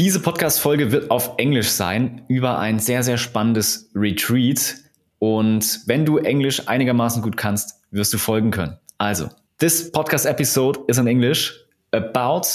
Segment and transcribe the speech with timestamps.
[0.00, 4.76] Diese Podcast-Folge wird auf Englisch sein über ein sehr, sehr spannendes Retreat.
[5.18, 8.78] Und wenn du Englisch einigermaßen gut kannst, wirst du folgen können.
[8.96, 9.28] Also,
[9.58, 11.52] this podcast episode is in English
[11.92, 12.46] about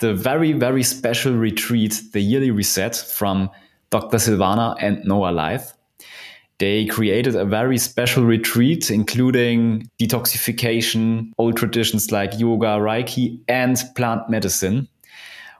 [0.00, 3.50] the very, very special retreat, the yearly reset from
[3.90, 4.20] Dr.
[4.20, 5.74] Silvana and Noah Life.
[6.58, 14.30] They created a very special retreat, including detoxification, old traditions like yoga, Reiki, and plant
[14.30, 14.86] medicine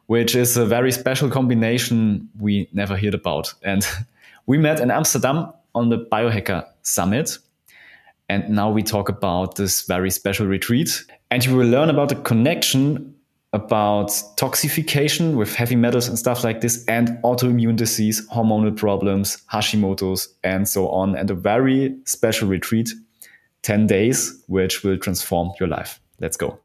[0.07, 3.55] which is a very special combination we never heard about.
[3.63, 3.87] And
[4.47, 7.39] we met in Amsterdam on the Biohacker Summit.
[8.29, 11.05] And now we talk about this very special retreat.
[11.31, 13.15] And you will learn about the connection
[13.55, 20.35] about toxification with heavy metals and stuff like this, and autoimmune disease, hormonal problems, Hashimoto's,
[20.43, 21.15] and so on.
[21.15, 22.91] And a very special retreat,
[23.63, 26.01] 10 days, which will transform your life.
[26.19, 26.64] Let's go.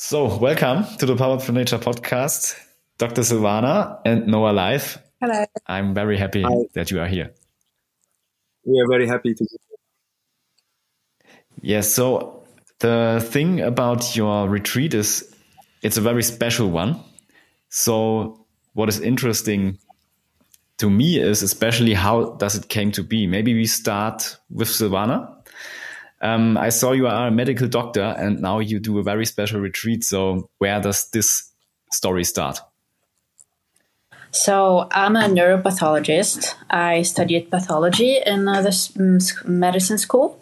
[0.00, 2.54] So, welcome to the Power for Nature podcast,
[2.98, 3.22] Dr.
[3.22, 4.96] Silvana and Noah Laith.
[5.20, 5.44] Hello.
[5.66, 6.54] I'm very happy Hi.
[6.74, 7.34] that you are here.
[8.64, 11.32] We are very happy to be here.
[11.60, 12.44] Yes, so
[12.78, 15.34] the thing about your retreat is
[15.82, 17.00] it's a very special one.
[17.68, 19.78] So, what is interesting
[20.76, 23.26] to me is especially how does it came to be.
[23.26, 25.37] Maybe we start with Silvana
[26.20, 29.60] um, I saw you are a medical doctor and now you do a very special
[29.60, 30.04] retreat.
[30.04, 31.52] So, where does this
[31.92, 32.60] story start?
[34.30, 36.54] So, I'm a neuropathologist.
[36.70, 40.40] I studied pathology in uh, the mm, medicine school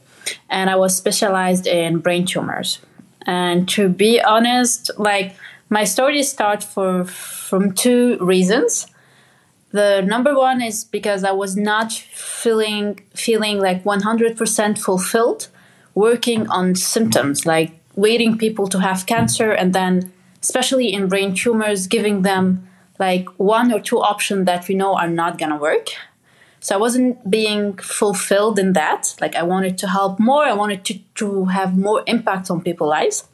[0.49, 2.81] and I was specialized in brain tumors.
[3.27, 5.37] And to be honest, like
[5.69, 8.87] my story starts for from two reasons.
[9.73, 15.49] The number one is because I was not feeling feeling like 100% fulfilled
[15.97, 20.13] working on symptoms like waiting people to have cancer and then
[20.43, 22.69] especially in brain tumors giving them
[22.99, 25.89] like one or two options that we know are not going to work.
[26.61, 29.17] So i wasn't being fulfilled in that.
[29.21, 30.45] Like i wanted to help more.
[30.45, 33.25] I wanted to, to have more impact on people's lives.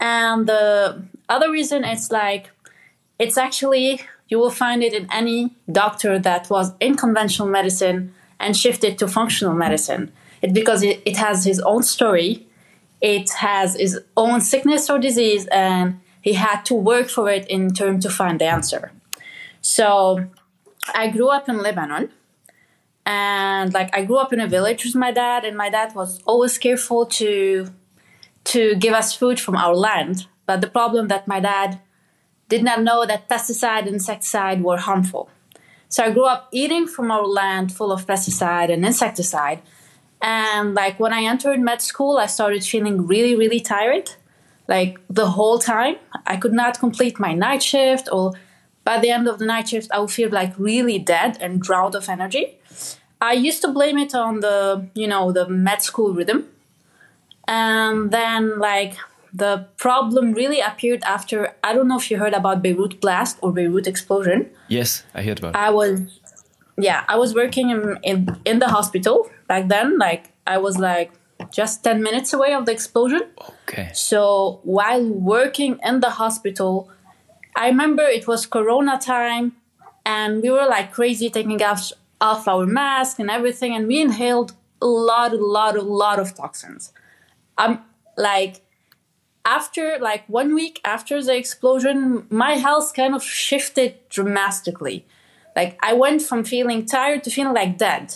[0.00, 2.50] And the other reason it's like
[3.18, 8.56] it's actually you will find it in any doctor that was in conventional medicine and
[8.56, 10.12] shifted to functional medicine
[10.42, 12.46] it's because it, it has his own story,
[13.00, 17.72] it has his own sickness or disease, and he had to work for it in
[17.72, 18.92] turn to find the answer.
[19.60, 20.26] So
[20.94, 22.10] I grew up in Lebanon
[23.06, 26.20] and like I grew up in a village with my dad and my dad was
[26.24, 27.68] always careful to
[28.44, 30.26] to give us food from our land.
[30.46, 31.80] But the problem that my dad
[32.48, 35.30] did not know that pesticide and insecticide were harmful.
[35.88, 39.60] So I grew up eating from our land full of pesticide and insecticide
[40.22, 44.10] and like when I entered med school, I started feeling really, really tired.
[44.68, 48.32] Like the whole time, I could not complete my night shift, or
[48.84, 51.94] by the end of the night shift, I would feel like really dead and drowned
[51.94, 52.58] of energy.
[53.20, 56.48] I used to blame it on the, you know, the med school rhythm.
[57.46, 58.96] And then, like,
[59.32, 63.52] the problem really appeared after I don't know if you heard about Beirut blast or
[63.52, 64.50] Beirut explosion.
[64.68, 65.54] Yes, I heard about.
[65.54, 65.58] It.
[65.58, 66.20] I was
[66.78, 69.98] yeah, I was working in, in in the hospital back then.
[70.06, 71.10] Like I was like
[71.58, 73.22] just ten minutes away of the explosion.
[73.52, 73.90] Okay.
[73.92, 76.72] So while working in the hospital,
[77.62, 79.46] I remember it was Corona time,
[80.06, 84.50] and we were like crazy taking off off our mask and everything, and we inhaled
[84.88, 86.92] a lot, a lot, a lot of toxins.
[87.62, 87.74] I'm
[88.16, 88.54] like
[89.58, 91.98] after like one week after the explosion,
[92.30, 94.98] my health kind of shifted dramatically
[95.56, 98.06] like I went from feeling tired to feeling like dead.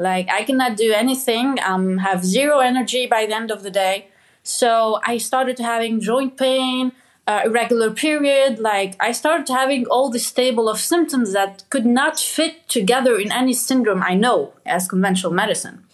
[0.00, 1.58] Like I cannot do anything.
[1.60, 4.08] Um, have zero energy by the end of the day.
[4.42, 6.92] So I started having joint pain,
[7.26, 8.58] uh, irregular period.
[8.58, 13.30] Like I started having all this table of symptoms that could not fit together in
[13.30, 15.84] any syndrome I know as conventional medicine.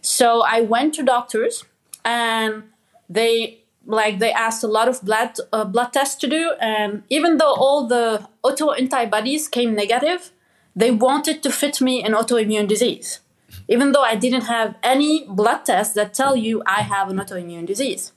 [0.00, 1.64] So I went to doctors,
[2.04, 2.64] and
[3.08, 7.36] they like they asked a lot of blood uh, blood tests to do and even
[7.36, 10.32] though all the auto antibodies came negative
[10.74, 13.20] they wanted to fit me in autoimmune disease
[13.68, 17.66] even though I didn't have any blood tests that tell you I have an autoimmune
[17.66, 18.12] disease.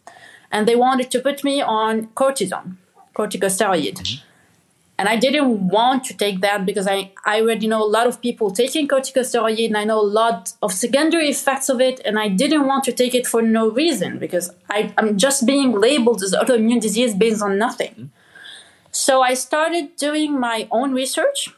[0.51, 2.77] And they wanted to put me on cortisone,
[3.15, 3.95] corticosteroid.
[3.95, 4.25] Mm-hmm.
[4.97, 8.19] And I didn't want to take that because I, I already know a lot of
[8.21, 12.01] people taking corticosteroid and I know a lot of secondary effects of it.
[12.03, 15.71] And I didn't want to take it for no reason because I, I'm just being
[15.71, 17.93] labeled as autoimmune disease based on nothing.
[17.93, 18.05] Mm-hmm.
[18.91, 21.49] So I started doing my own research.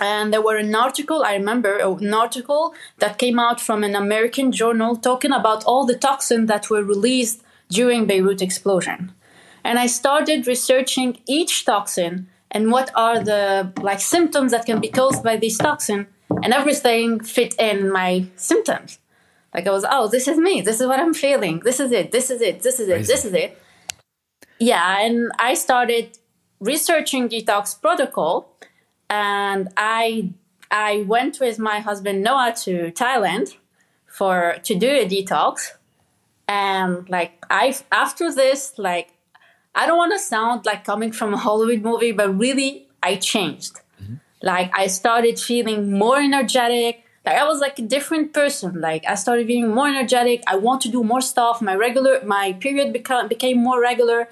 [0.00, 4.52] And there were an article, I remember an article that came out from an American
[4.52, 9.12] journal talking about all the toxins that were released during Beirut explosion.
[9.64, 14.88] And I started researching each toxin and what are the like symptoms that can be
[14.88, 16.06] caused by this toxin
[16.42, 18.98] and everything fit in my symptoms.
[19.54, 20.60] Like i was oh this is me.
[20.60, 21.60] This is what i'm feeling.
[21.60, 22.12] This is it.
[22.12, 22.62] This is it.
[22.62, 23.06] This is it.
[23.06, 23.58] This is it.
[24.58, 26.18] Yeah and i started
[26.60, 28.56] researching detox protocol
[29.10, 30.30] and i
[30.70, 33.56] i went with my husband noah to thailand
[34.06, 35.72] for to do a detox
[36.46, 39.18] and like i after this like
[39.78, 43.74] I don't want to sound like coming from a Hollywood movie, but really, I changed.
[44.02, 44.14] Mm-hmm.
[44.42, 47.04] Like, I started feeling more energetic.
[47.24, 48.80] Like, I was like a different person.
[48.80, 50.42] Like, I started being more energetic.
[50.48, 51.62] I want to do more stuff.
[51.62, 54.28] My regular, my period became, became more regular.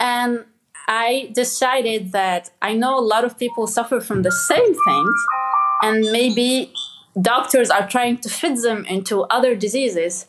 [0.00, 0.46] And
[0.92, 5.16] I decided that I know a lot of people suffer from the same things,
[5.86, 6.72] and maybe
[7.32, 10.26] doctors are trying to fit them into other diseases.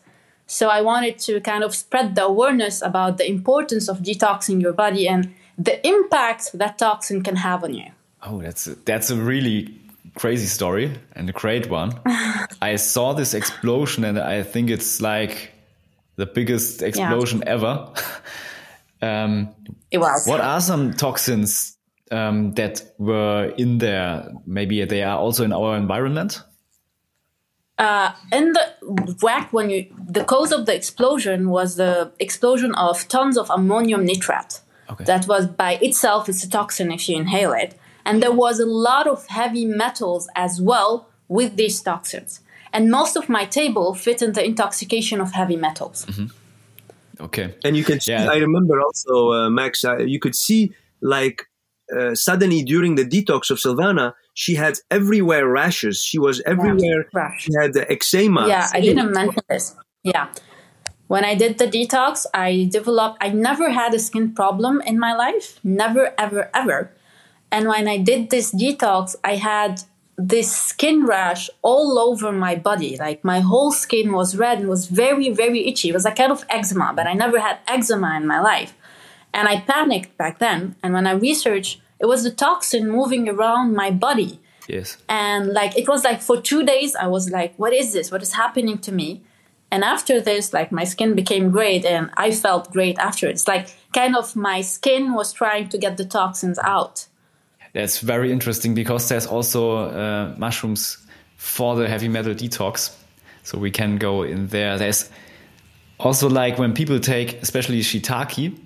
[0.47, 4.73] So I wanted to kind of spread the awareness about the importance of detoxing your
[4.73, 7.89] body and the impact that toxin can have on you.
[8.27, 9.59] Oh, that's a, that's a really
[10.15, 11.91] crazy story and a great one.
[12.61, 15.51] I saw this explosion and I think it's like
[16.15, 17.55] the biggest explosion yeah.
[17.55, 17.73] ever.
[19.03, 19.55] um,
[19.91, 20.27] it was.
[20.27, 21.77] What are some toxins
[22.11, 24.31] um, that were in there?
[24.45, 26.41] Maybe they are also in our environment
[27.77, 33.07] uh, in the whack when you the cause of the explosion was the explosion of
[33.07, 34.61] tons of ammonium nitrate.
[34.89, 35.05] Okay.
[35.05, 38.65] That was by itself it's a toxin if you inhale it, and there was a
[38.65, 42.41] lot of heavy metals as well with these toxins.
[42.71, 46.05] And most of my table fit in the intoxication of heavy metals.
[46.05, 46.25] Mm-hmm.
[47.23, 47.55] Okay.
[47.63, 48.29] And you can see, yeah.
[48.29, 51.43] I remember also, uh, Max, uh, you could see like
[51.95, 56.01] uh, suddenly during the detox of Silvana, she had everywhere rashes.
[56.01, 57.07] She was everywhere.
[57.13, 57.43] Rash.
[57.43, 58.47] She had the eczema.
[58.47, 59.75] Yeah, I didn't mention this.
[60.03, 60.27] Yeah.
[61.07, 65.13] When I did the detox, I developed, I never had a skin problem in my
[65.13, 65.59] life.
[65.63, 66.91] Never, ever, ever.
[67.51, 69.83] And when I did this detox, I had
[70.17, 72.97] this skin rash all over my body.
[72.97, 75.89] Like my whole skin was red and was very, very itchy.
[75.89, 78.75] It was a kind of eczema, but I never had eczema in my life.
[79.33, 80.75] And I panicked back then.
[80.83, 84.39] And when I researched, it was the toxin moving around my body.
[84.67, 84.97] Yes.
[85.09, 88.11] And like it was like for two days, I was like, what is this?
[88.11, 89.23] What is happening to me?
[89.71, 93.27] And after this, like my skin became great and I felt great after.
[93.27, 97.07] It's like kind of my skin was trying to get the toxins out.
[97.73, 100.97] That's very interesting because there's also uh, mushrooms
[101.37, 102.95] for the heavy metal detox.
[103.43, 104.77] So we can go in there.
[104.77, 105.09] There's
[105.99, 108.57] also like when people take, especially shiitake,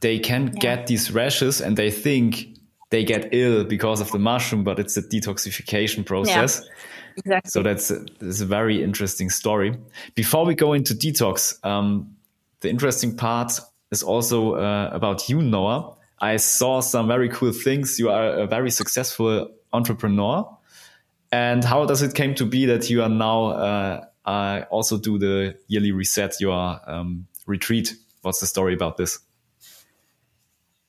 [0.00, 0.52] they can yeah.
[0.60, 2.48] get these rashes and they think
[2.90, 6.62] they get ill because of the mushroom, but it's a detoxification process.
[6.62, 6.70] Yeah,
[7.16, 7.50] exactly.
[7.50, 9.76] So that's a, that's a very interesting story.
[10.14, 12.14] Before we go into detox, um,
[12.60, 13.58] the interesting part
[13.90, 15.96] is also uh, about you, Noah.
[16.24, 17.98] I saw some very cool things.
[17.98, 20.48] You are a very successful entrepreneur.
[21.30, 25.18] And how does it came to be that you are now uh, uh, also do
[25.18, 27.94] the yearly reset, your um, retreat?
[28.22, 29.18] What's the story about this?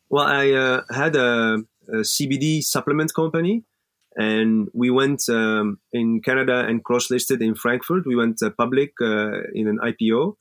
[0.10, 1.58] Well, I uh, had a,
[1.90, 3.66] a, CBD supplement company,
[4.16, 8.06] and we went um, in Canada and cross listed in Frankfurt.
[8.06, 10.36] We went uh, public uh, in an IPO,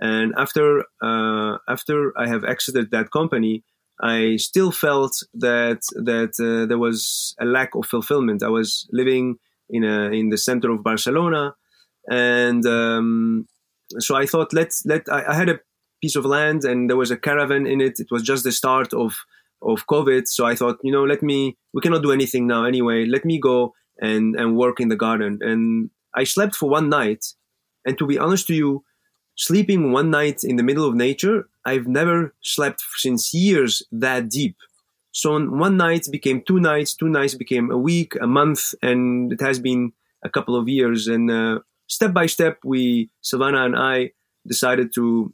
[0.00, 3.62] and after uh, after I have exited that company,
[4.02, 8.42] I still felt that that uh, there was a lack of fulfillment.
[8.42, 9.36] I was living
[9.70, 11.54] in a in the center of Barcelona,
[12.10, 13.46] and um,
[13.98, 15.60] so I thought let's let I, I had a
[16.02, 18.00] piece of land and there was a caravan in it.
[18.00, 19.14] It was just the start of
[19.62, 20.26] of COVID.
[20.26, 23.04] So I thought, you know, let me, we cannot do anything now anyway.
[23.06, 25.38] Let me go and, and work in the garden.
[25.40, 27.24] And I slept for one night.
[27.84, 28.84] And to be honest to you,
[29.36, 34.56] sleeping one night in the middle of nature, I've never slept since years that deep.
[35.12, 39.40] So one night became two nights, two nights became a week, a month, and it
[39.40, 39.92] has been
[40.24, 41.06] a couple of years.
[41.06, 44.12] And uh, step by step, we, Silvana and I,
[44.46, 45.32] decided to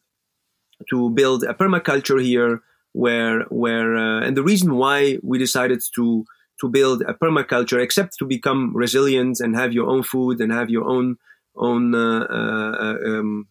[0.91, 2.63] to build a permaculture here
[2.93, 6.25] where where uh, and the reason why we decided to
[6.61, 10.71] to build a permaculture except to become resilient and have your own food and have
[10.71, 11.17] your own
[11.57, 13.47] on uh, uh, um,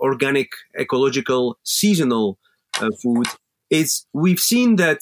[0.00, 2.38] organic, ecological, seasonal
[2.80, 3.26] uh, food
[3.70, 5.00] is we've seen that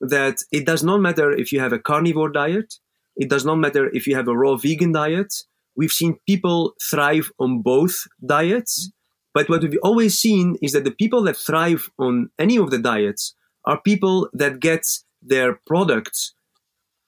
[0.00, 2.74] that it does not matter if you have a carnivore diet,
[3.16, 5.32] it does not matter if you have a raw vegan diet.
[5.76, 8.90] We've seen people thrive on both diets,
[9.32, 12.78] but what we've always seen is that the people that thrive on any of the
[12.78, 14.82] diets are people that get
[15.22, 16.34] their products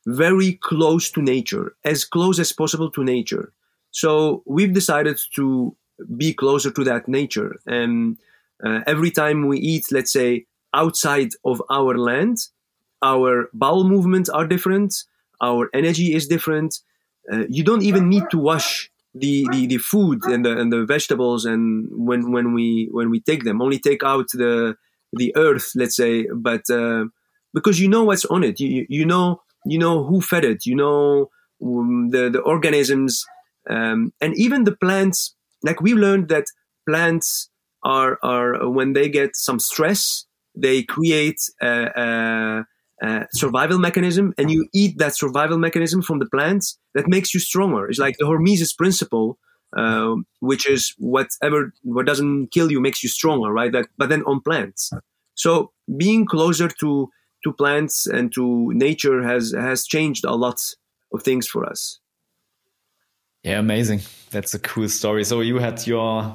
[0.06, 3.52] very close to nature, as close as possible to nature.
[3.90, 5.76] So we've decided to
[6.16, 7.56] be closer to that nature.
[7.66, 8.18] And
[8.64, 12.38] uh, every time we eat, let's say, outside of our land,
[13.02, 14.94] our bowel movements are different,
[15.40, 16.78] our energy is different.
[17.30, 20.84] Uh, you don't even need to wash the, the, the food and the, and the
[20.84, 24.74] vegetables and when, when we when we take them only take out the
[25.12, 27.04] the earth let's say but uh,
[27.52, 30.74] because you know what's on it you, you know you know who fed it you
[30.74, 31.30] know
[31.64, 33.24] um, the the organisms
[33.70, 36.44] um, and even the plants like we learned that
[36.88, 37.50] plants
[37.82, 42.66] are are when they get some stress, they create a, a,
[43.06, 46.78] a, survival mechanism, and you eat that survival mechanism from the plants.
[46.94, 47.88] That makes you stronger.
[47.88, 49.38] It's like the hormesis principle,
[49.76, 53.72] uh, which is whatever what doesn't kill you makes you stronger, right?
[53.72, 54.92] That, but then on plants.
[55.34, 57.08] So being closer to
[57.42, 60.60] to plants and to nature has has changed a lot
[61.12, 62.00] of things for us.
[63.44, 64.00] Yeah, amazing.
[64.30, 65.24] That's a cool story.
[65.24, 66.34] So you had your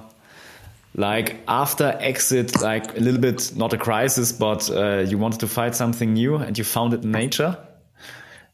[0.96, 5.48] like after exit, like a little bit not a crisis, but uh, you wanted to
[5.48, 7.58] find something new, and you found it in nature.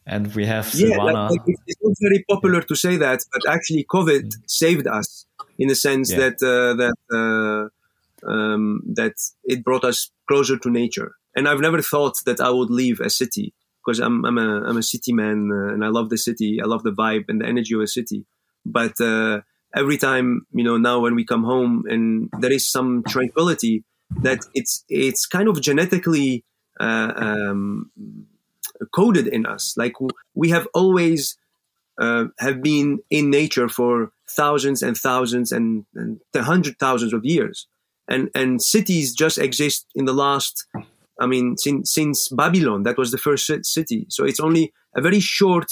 [0.08, 1.32] And we have yeah, Silvana.
[1.32, 4.34] Like, it's not very popular to say that, but actually, COVID mm.
[4.48, 5.26] saved us
[5.58, 6.18] in the sense yeah.
[6.20, 7.70] that uh, that
[8.24, 11.16] uh, um, that it brought us closer to nature.
[11.36, 13.54] And I've never thought that I would leave a city
[13.86, 16.60] because I'm I'm a I'm a city man uh, and I love the city.
[16.62, 18.26] I love the vibe and the energy of a city.
[18.66, 19.42] But uh,
[19.76, 23.84] every time, you know, now when we come home and there is some tranquility,
[24.22, 26.44] that it's it's kind of genetically
[26.80, 27.92] uh, um,
[28.94, 29.76] coded in us.
[29.78, 29.94] Like
[30.34, 31.38] we have always
[32.00, 37.68] uh, have been in nature for thousands and thousands and, and hundred thousands of years,
[38.08, 40.66] and and cities just exist in the last.
[41.20, 44.06] I mean, since since Babylon, that was the first city.
[44.10, 45.72] So it's only a very short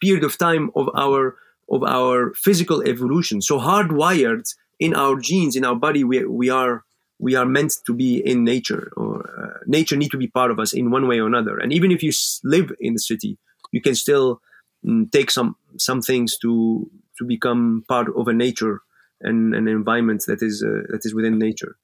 [0.00, 1.36] period of time of our
[1.68, 3.42] of our physical evolution.
[3.42, 4.44] So hardwired
[4.78, 6.84] in our genes, in our body, we, we are
[7.18, 10.58] we are meant to be in nature, or uh, nature need to be part of
[10.58, 11.56] us in one way or another.
[11.56, 12.12] And even if you
[12.44, 13.38] live in the city,
[13.72, 14.42] you can still
[14.84, 18.82] mm, take some some things to to become part of a nature
[19.20, 21.76] and an environment that is uh, that is within nature.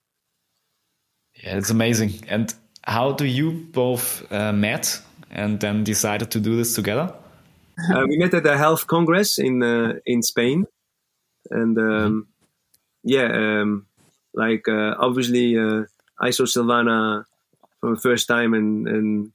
[1.42, 2.12] Yeah, it's amazing.
[2.28, 7.14] And how do you both uh, met and then decided to do this together?
[7.94, 10.66] Uh, we met at the health congress in uh, in Spain,
[11.50, 12.28] and um,
[13.02, 13.86] yeah, um,
[14.34, 15.84] like uh, obviously uh,
[16.20, 17.24] I saw Silvana
[17.80, 19.32] for the first time, and and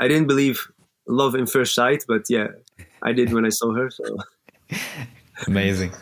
[0.00, 0.66] I didn't believe
[1.06, 2.48] love in first sight, but yeah,
[3.02, 3.90] I did when I saw her.
[3.90, 4.16] So
[5.46, 5.92] amazing.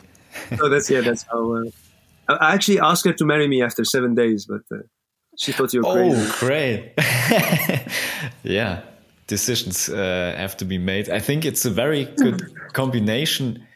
[0.56, 1.52] so that's yeah, that's how.
[1.52, 1.64] Uh,
[2.28, 4.82] I actually asked her to marry me after seven days, but uh,
[5.38, 6.20] she thought you were crazy.
[6.20, 6.92] Oh, great!
[8.42, 8.82] yeah,
[9.26, 11.08] decisions uh, have to be made.
[11.10, 12.42] I think it's a very good
[12.72, 13.66] combination.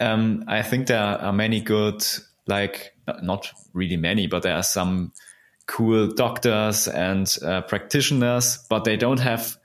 [0.00, 2.04] Um, I think there are many good,
[2.46, 5.12] like not really many, but there are some
[5.66, 9.56] cool doctors and uh, practitioners, but they don't have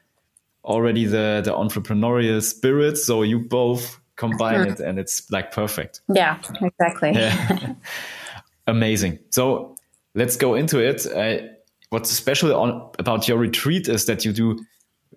[0.64, 2.98] already the the entrepreneurial spirit.
[2.98, 6.02] So you both combine it, and it's like perfect.
[6.14, 7.12] Yeah, exactly.
[7.14, 7.74] Yeah.
[8.68, 9.20] Amazing.
[9.30, 9.76] So
[10.14, 11.06] let's go into it.
[11.08, 11.48] Uh,
[11.90, 14.60] what's special on, about your retreat is that you do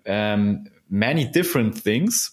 [0.07, 2.31] um, many different things,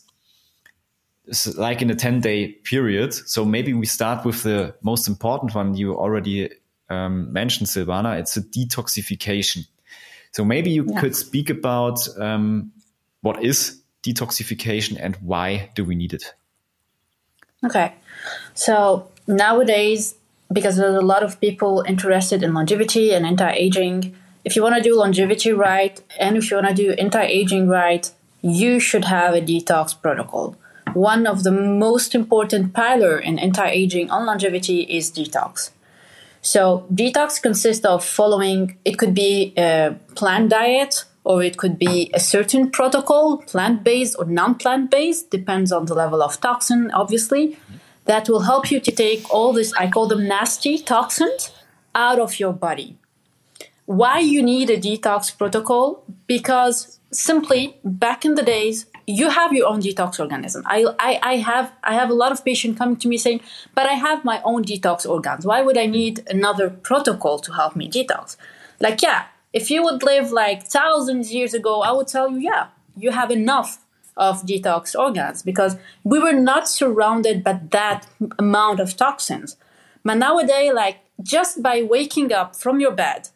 [1.57, 3.15] like in a 10 day period.
[3.15, 6.51] So maybe we start with the most important one you already
[6.89, 8.19] um, mentioned, Silvana.
[8.19, 9.67] It's a detoxification.
[10.33, 11.01] So maybe you yeah.
[11.01, 12.73] could speak about um,
[13.23, 16.35] what is detoxification and why do we need it?
[17.65, 17.95] Okay.
[18.55, 20.15] So nowadays,
[20.53, 24.77] because there's a lot of people interested in longevity and anti aging, if you want
[24.77, 28.11] to do longevity right and if you want to do anti-aging right
[28.43, 30.57] you should have a detox protocol.
[30.95, 35.71] One of the most important pillar in anti-aging on longevity is detox.
[36.43, 42.11] So detox consists of following it could be a plant diet or it could be
[42.15, 47.59] a certain protocol plant-based or non-plant-based depends on the level of toxin obviously
[48.07, 51.53] that will help you to take all this i call them nasty toxins
[51.95, 52.97] out of your body
[53.91, 56.05] why you need a detox protocol?
[56.29, 60.63] Because simply back in the days, you have your own detox organism.
[60.65, 63.41] I, I, I have I have a lot of patients coming to me saying,
[63.75, 65.45] but I have my own detox organs.
[65.45, 68.37] Why would I need another protocol to help me detox?
[68.79, 72.69] Like, yeah, if you would live like thousands years ago, I would tell you, yeah,
[72.97, 73.85] you have enough
[74.17, 78.07] of detox organs because we were not surrounded by that
[78.39, 79.57] amount of toxins.
[80.05, 83.31] But nowadays, like just by waking up from your bed,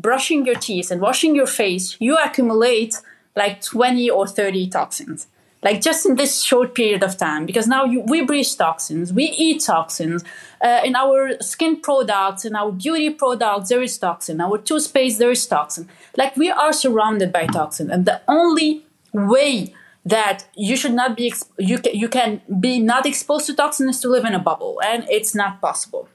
[0.00, 3.00] brushing your teeth and washing your face, you accumulate
[3.36, 5.26] like 20 or 30 toxins.
[5.62, 9.24] Like just in this short period of time because now you, we breathe toxins we
[9.24, 10.24] eat toxins.
[10.62, 14.40] Uh, in our skin products in our beauty products there is toxin.
[14.40, 15.88] Our toothpaste there is toxin.
[16.16, 21.30] Like we are surrounded by toxin and the only way that you should not be
[21.30, 24.38] exp- you, can, you can be not exposed to toxin is to live in a
[24.38, 26.08] bubble and it's not possible.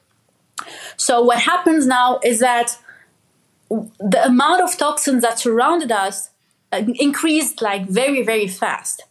[0.97, 2.79] So what happens now is that
[3.69, 6.29] the amount of toxins that surrounded us
[6.71, 9.03] uh, increased like very very fast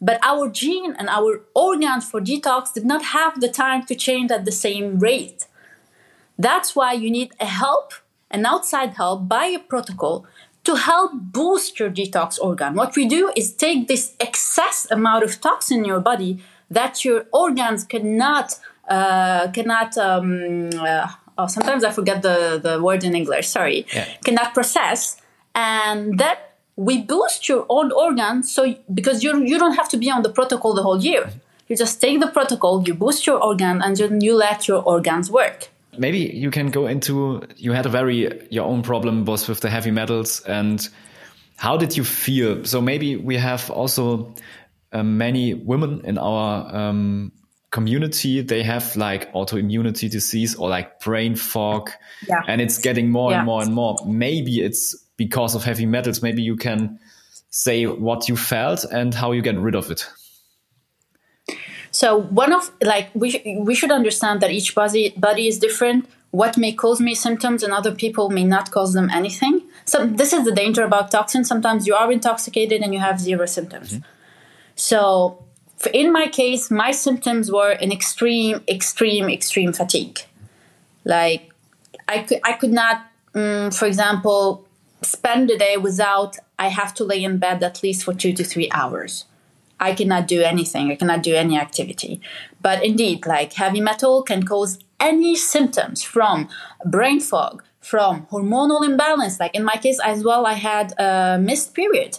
[0.00, 4.30] but our gene and our organs for detox did not have the time to change
[4.30, 5.46] at the same rate.
[6.38, 7.92] That's why you need a help,
[8.30, 10.26] an outside help by a protocol
[10.64, 12.74] to help boost your detox organ.
[12.74, 17.26] What we do is take this excess amount of toxin in your body that your
[17.32, 21.06] organs cannot uh, cannot um, uh,
[21.40, 24.06] oh, sometimes I forget the, the word in English, sorry, yeah.
[24.24, 25.20] cannot process.
[25.54, 30.10] And that we boost your own organ so because you you don't have to be
[30.10, 31.30] on the protocol the whole year.
[31.68, 35.30] You just take the protocol, you boost your organ, and then you let your organs
[35.30, 35.68] work.
[35.98, 38.18] Maybe you can go into you had a very
[38.50, 40.88] your own problem was with the heavy metals and
[41.56, 42.64] how did you feel?
[42.64, 44.34] So maybe we have also
[44.92, 47.32] uh, many women in our um,
[47.70, 51.90] community they have like autoimmunity disease or like brain fog
[52.28, 52.42] yeah.
[52.48, 53.38] and it's getting more yeah.
[53.38, 56.22] and more and more maybe it's because of heavy metals.
[56.22, 56.98] Maybe you can
[57.50, 60.08] say what you felt and how you get rid of it.
[61.90, 63.28] So one of like we
[63.68, 66.08] we should understand that each body body is different.
[66.30, 69.54] What may cause me symptoms and other people may not cause them anything.
[69.84, 71.48] So this is the danger about toxins.
[71.48, 73.88] Sometimes you are intoxicated and you have zero symptoms.
[73.90, 74.04] Mm-hmm.
[74.76, 75.44] So
[75.88, 80.20] in my case, my symptoms were an extreme, extreme, extreme fatigue.
[81.04, 81.52] Like
[82.08, 84.66] I could I could not, um, for example,
[85.02, 88.44] spend the day without I have to lay in bed at least for two to
[88.44, 89.24] three hours.
[89.78, 90.90] I cannot do anything.
[90.90, 92.20] I cannot do any activity.
[92.60, 96.48] But indeed, like heavy metal can cause any symptoms from
[96.84, 99.40] brain fog, from hormonal imbalance.
[99.40, 102.18] Like in my case as well, I had a missed period.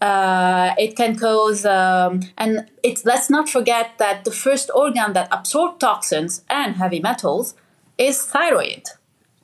[0.00, 5.28] Uh, it can cause, um, and it's let's not forget that the first organ that
[5.30, 7.54] absorbs toxins and heavy metals
[7.96, 8.82] is thyroid.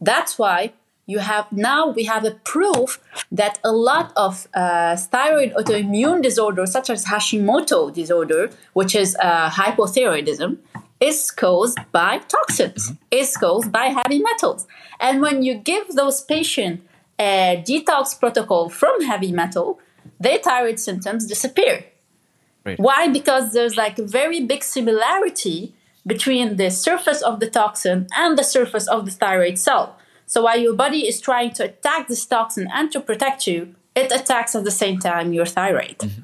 [0.01, 0.73] That's why
[1.11, 3.01] you have now we have a proof
[3.33, 9.51] that a lot of uh, thyroid autoimmune disorders such as hashimoto disorder which is uh,
[9.51, 10.59] hypothyroidism
[11.01, 13.21] is caused by toxins mm-hmm.
[13.21, 14.67] is caused by heavy metals
[15.01, 16.85] and when you give those patients
[17.19, 19.79] a detox protocol from heavy metal
[20.20, 21.85] their thyroid symptoms disappear
[22.64, 22.78] right.
[22.78, 25.74] why because there's like a very big similarity
[26.06, 29.96] between the surface of the toxin and the surface of the thyroid cell
[30.30, 34.12] so while your body is trying to attack this toxin and to protect you, it
[34.12, 35.98] attacks at the same time your thyroid.
[35.98, 36.20] Mm-hmm.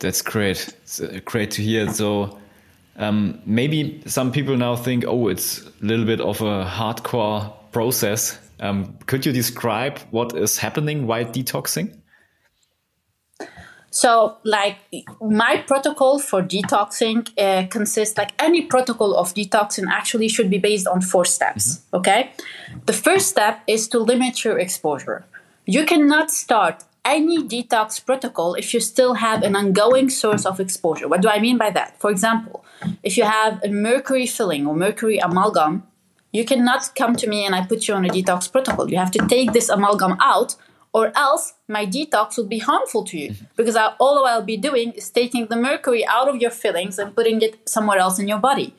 [0.00, 0.74] That's great.
[0.82, 1.88] It's uh, great to hear.
[1.92, 2.40] So
[2.96, 8.36] um, maybe some people now think, oh, it's a little bit of a hardcore process.
[8.58, 11.96] Um, could you describe what is happening while detoxing?
[13.96, 14.76] So, like
[15.22, 20.86] my protocol for detoxing uh, consists like any protocol of detoxing actually should be based
[20.86, 21.64] on four steps.
[21.64, 21.96] Mm-hmm.
[21.96, 22.30] Okay,
[22.84, 25.24] the first step is to limit your exposure.
[25.64, 31.08] You cannot start any detox protocol if you still have an ongoing source of exposure.
[31.08, 31.98] What do I mean by that?
[31.98, 32.66] For example,
[33.02, 35.84] if you have a mercury filling or mercury amalgam,
[36.32, 38.90] you cannot come to me and I put you on a detox protocol.
[38.90, 40.56] You have to take this amalgam out
[40.96, 43.44] or else my detox will be harmful to you mm-hmm.
[43.54, 47.14] because I, all I'll be doing is taking the mercury out of your fillings and
[47.14, 48.74] putting it somewhere else in your body.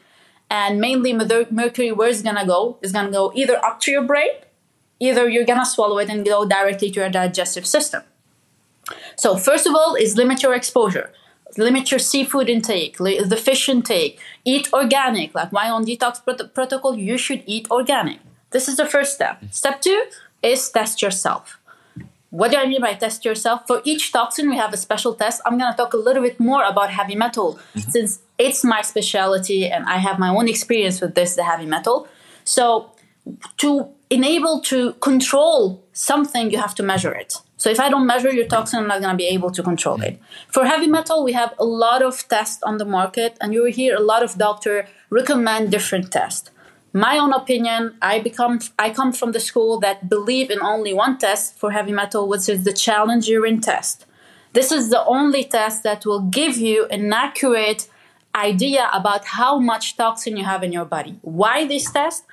[0.49, 2.79] And mainly, mercury, where it's gonna go?
[2.81, 4.31] Is gonna go either up to your brain,
[4.99, 8.01] either you're gonna swallow it and go directly to your digestive system.
[9.15, 11.11] So, first of all, is limit your exposure.
[11.57, 14.19] Limit your seafood intake, the fish intake.
[14.43, 15.35] Eat organic.
[15.35, 18.19] Like my own detox prot- protocol, you should eat organic.
[18.51, 19.35] This is the first step.
[19.37, 19.51] Mm-hmm.
[19.51, 20.01] Step two
[20.41, 21.56] is test yourself.
[22.37, 23.65] What do I mean by test yourself?
[23.65, 25.41] For each toxin, we have a special test.
[25.43, 27.89] I'm going to talk a little bit more about heavy metal mm-hmm.
[27.89, 32.07] since it's my specialty and I have my own experience with this, the heavy metal.
[32.43, 32.91] So,
[33.57, 37.33] to enable to control something, you have to measure it.
[37.57, 39.99] So if I don't measure your toxin, I'm not going to be able to control
[40.03, 40.19] it.
[40.47, 43.71] For heavy metal, we have a lot of tests on the market, and you will
[43.71, 46.51] hear a lot of doctor recommend different tests.
[46.97, 51.19] My own opinion, I become I come from the school that believe in only one
[51.19, 54.07] test for heavy metal, which is the challenge urine test.
[54.53, 57.87] This is the only test that will give you an accurate
[58.33, 61.19] idea about how much toxin you have in your body.
[61.21, 62.23] Why this test?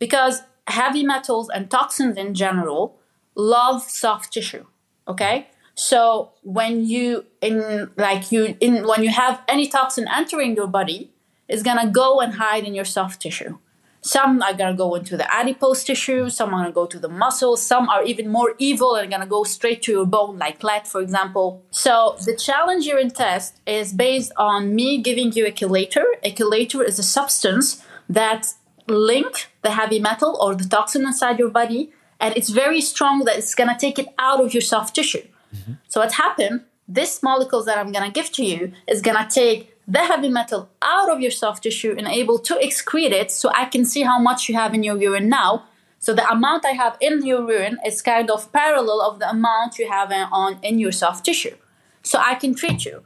[0.00, 2.98] Because heavy metals and toxins in general
[3.36, 4.66] love soft tissue.
[5.06, 5.50] Okay?
[5.76, 11.12] So when you in like you in when you have any toxin entering your body,
[11.48, 13.58] it's gonna go and hide in your soft tissue.
[14.02, 17.62] Some are gonna go into the adipose tissue, some are gonna go to the muscles,
[17.62, 21.00] some are even more evil and gonna go straight to your bone, like lead, for
[21.00, 21.62] example.
[21.70, 26.04] So the challenge urine test is based on me giving you a chelator.
[26.22, 28.46] A chelator is a substance that
[28.88, 33.38] link the heavy metal or the toxin inside your body and it's very strong that
[33.38, 35.22] it's going to take it out of your soft tissue.
[35.54, 35.72] Mm-hmm.
[35.88, 36.62] So what happened?
[36.86, 40.28] This molecules that I'm going to give to you is going to take the heavy
[40.28, 44.02] metal out of your soft tissue and able to excrete it so I can see
[44.02, 45.64] how much you have in your urine now.
[45.98, 49.78] So the amount I have in your urine is kind of parallel of the amount
[49.78, 51.56] you have in, on in your soft tissue.
[52.02, 53.02] So I can treat you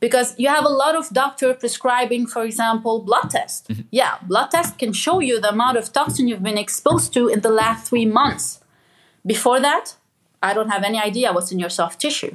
[0.00, 3.82] because you have a lot of doctor prescribing for example blood test mm-hmm.
[3.90, 7.40] yeah blood test can show you the amount of toxin you've been exposed to in
[7.40, 8.60] the last three months
[9.24, 9.96] before that
[10.42, 12.34] i don't have any idea what's in your soft tissue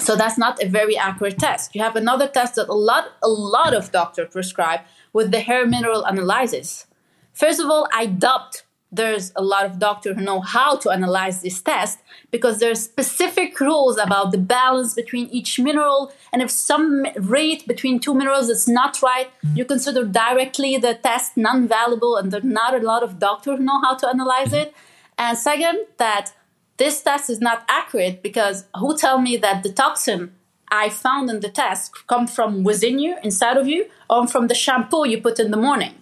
[0.00, 1.74] so that's not a very accurate test.
[1.74, 4.80] You have another test that a lot a lot of doctors prescribe
[5.12, 6.86] with the hair mineral analysis.
[7.32, 11.42] First of all i doubt there's a lot of doctors who know how to analyze
[11.42, 11.98] this test
[12.30, 16.12] because there's specific rules about the balance between each mineral.
[16.32, 21.36] And if some rate between two minerals is not right you consider directly the test
[21.36, 24.72] non-valuable and there's not a lot of doctors who know how to analyze it.
[25.18, 26.32] And second that
[26.76, 30.32] this test is not accurate because who tell me that the toxin
[30.70, 34.54] i found in the test come from within you inside of you or from the
[34.54, 35.94] shampoo you put in the morning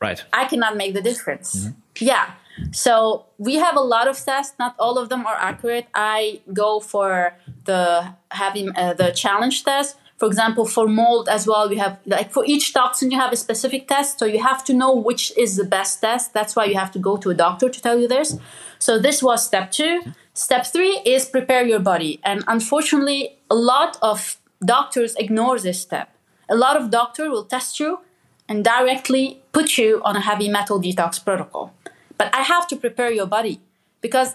[0.00, 1.78] right i cannot make the difference mm-hmm.
[1.98, 2.32] Yeah.
[2.70, 4.54] So we have a lot of tests.
[4.58, 5.86] Not all of them are accurate.
[5.94, 7.34] I go for
[7.64, 9.96] the having uh, the challenge test.
[10.18, 13.36] For example, for mold as well, we have like for each toxin you have a
[13.36, 14.18] specific test.
[14.18, 16.32] So you have to know which is the best test.
[16.32, 18.38] That's why you have to go to a doctor to tell you this.
[18.82, 20.02] So this was step two.
[20.34, 22.18] Step three is prepare your body.
[22.24, 26.08] And unfortunately, a lot of doctors ignore this step.
[26.48, 28.00] A lot of doctor will test you
[28.48, 31.72] and directly put you on a heavy metal detox protocol.
[32.18, 33.60] But I have to prepare your body
[34.00, 34.34] because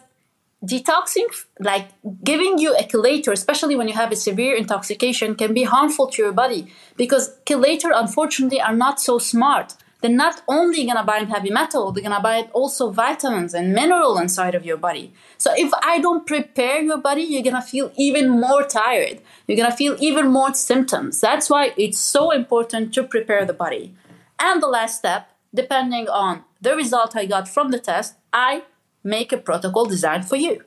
[0.66, 1.28] detoxing,
[1.60, 1.90] like
[2.24, 6.22] giving you a chelator, especially when you have a severe intoxication, can be harmful to
[6.22, 9.74] your body because chelator, unfortunately, are not so smart.
[10.02, 14.54] They're not only gonna bind heavy metal, they're gonna bind also vitamins and mineral inside
[14.54, 15.14] of your body.
[15.38, 19.22] So if I don't prepare your body, you're gonna feel even more tired.
[19.48, 21.20] You're gonna feel even more symptoms.
[21.20, 23.96] That's why it's so important to prepare the body.
[24.40, 28.64] And the last step, depending on the result I got from the test, I
[29.04, 30.64] make a protocol designed for you.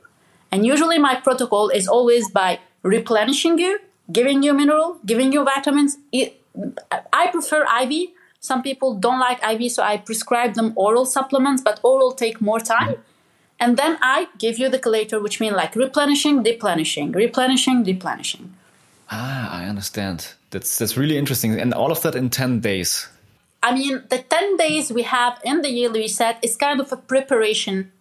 [0.50, 3.78] And usually my protocol is always by replenishing you,
[4.10, 5.98] giving you mineral, giving you vitamins.
[7.12, 8.10] I prefer IV.
[8.40, 12.58] Some people don't like IV, so I prescribe them oral supplements, but oral take more
[12.58, 12.96] time.
[13.60, 18.54] And then I give you the chelator, which means like replenishing, deplenishing, replenishing, deplenishing.
[19.10, 20.32] Ah, I understand.
[20.50, 21.60] That's that's really interesting.
[21.60, 23.08] And all of that in 10 days.
[23.62, 26.96] I mean, the 10 days we have in the yearly reset is kind of a
[26.96, 27.92] preparation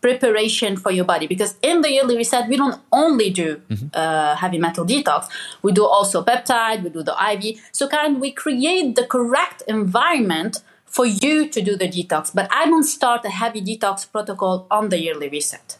[0.00, 3.86] preparation for your body because in the yearly reset we don't only do mm-hmm.
[3.94, 5.28] uh, heavy metal detox
[5.62, 9.62] we do also peptide we do the iv so kind of we create the correct
[9.68, 14.66] environment for you to do the detox but i don't start a heavy detox protocol
[14.70, 15.78] on the yearly reset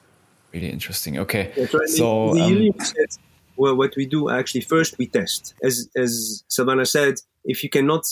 [0.53, 1.53] really interesting okay
[1.87, 3.19] so the, the um, yearly reset
[3.57, 8.05] well what we do actually first we test as as Silvana said if you cannot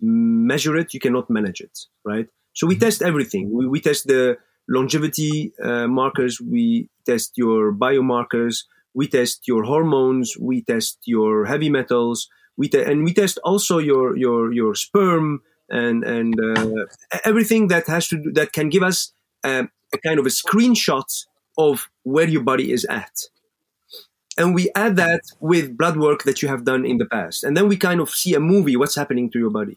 [0.00, 2.26] measure it, you cannot manage it, right?
[2.52, 2.84] So we mm-hmm.
[2.84, 3.52] test everything.
[3.52, 4.38] We, we test the
[4.70, 11.68] longevity uh, markers, we test your biomarkers, we test your hormones, we test your heavy
[11.68, 16.86] metals, we te- and we test also your your your sperm and and uh,
[17.24, 19.12] everything that has to do, that can give us
[19.44, 21.26] um, a kind of a screenshot
[21.58, 23.12] of where your body is at.
[24.38, 27.44] And we add that with blood work that you have done in the past.
[27.44, 29.76] And then we kind of see a movie what's happening to your body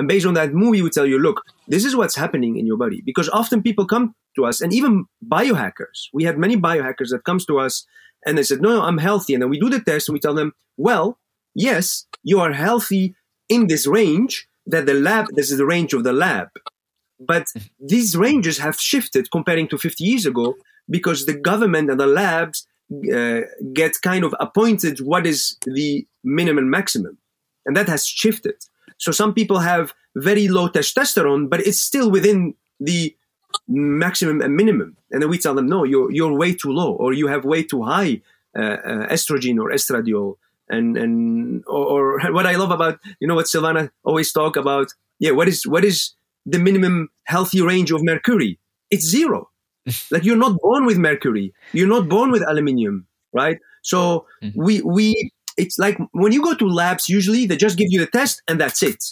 [0.00, 2.78] and based on that movie, we tell you, look, this is what's happening in your
[2.78, 3.02] body.
[3.04, 7.44] Because often people come to us, and even biohackers, we had many biohackers that comes
[7.44, 7.84] to us
[8.24, 9.34] and they said, no, no, I'm healthy.
[9.34, 11.18] And then we do the test and we tell them, well,
[11.54, 13.14] yes, you are healthy
[13.50, 16.48] in this range that the lab, this is the range of the lab.
[17.18, 20.54] But these ranges have shifted comparing to 50 years ago
[20.88, 22.66] because the government and the labs
[23.14, 23.40] uh,
[23.74, 27.18] get kind of appointed what is the minimum maximum.
[27.66, 28.56] And that has shifted.
[29.00, 33.16] So some people have very low testosterone, but it's still within the
[33.66, 34.96] maximum and minimum.
[35.10, 37.62] And then we tell them, no, you're, you're way too low, or you have way
[37.62, 38.20] too high
[38.56, 40.36] uh, uh, estrogen or estradiol.
[40.68, 44.92] And, and or, or what I love about, you know, what Silvana always talk about,
[45.18, 46.12] yeah, what is, what is
[46.44, 48.58] the minimum healthy range of mercury?
[48.90, 49.48] It's zero.
[50.10, 51.54] like you're not born with mercury.
[51.72, 53.58] You're not born with aluminium, right?
[53.82, 54.62] So mm-hmm.
[54.62, 58.06] we, we, it's like when you go to labs, usually they just give you the
[58.06, 59.02] test and that's it.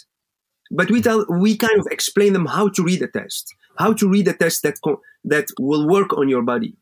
[0.71, 4.09] But we tell, we kind of explain them how to read a test, how to
[4.09, 6.75] read a test that, co- that will work on your body.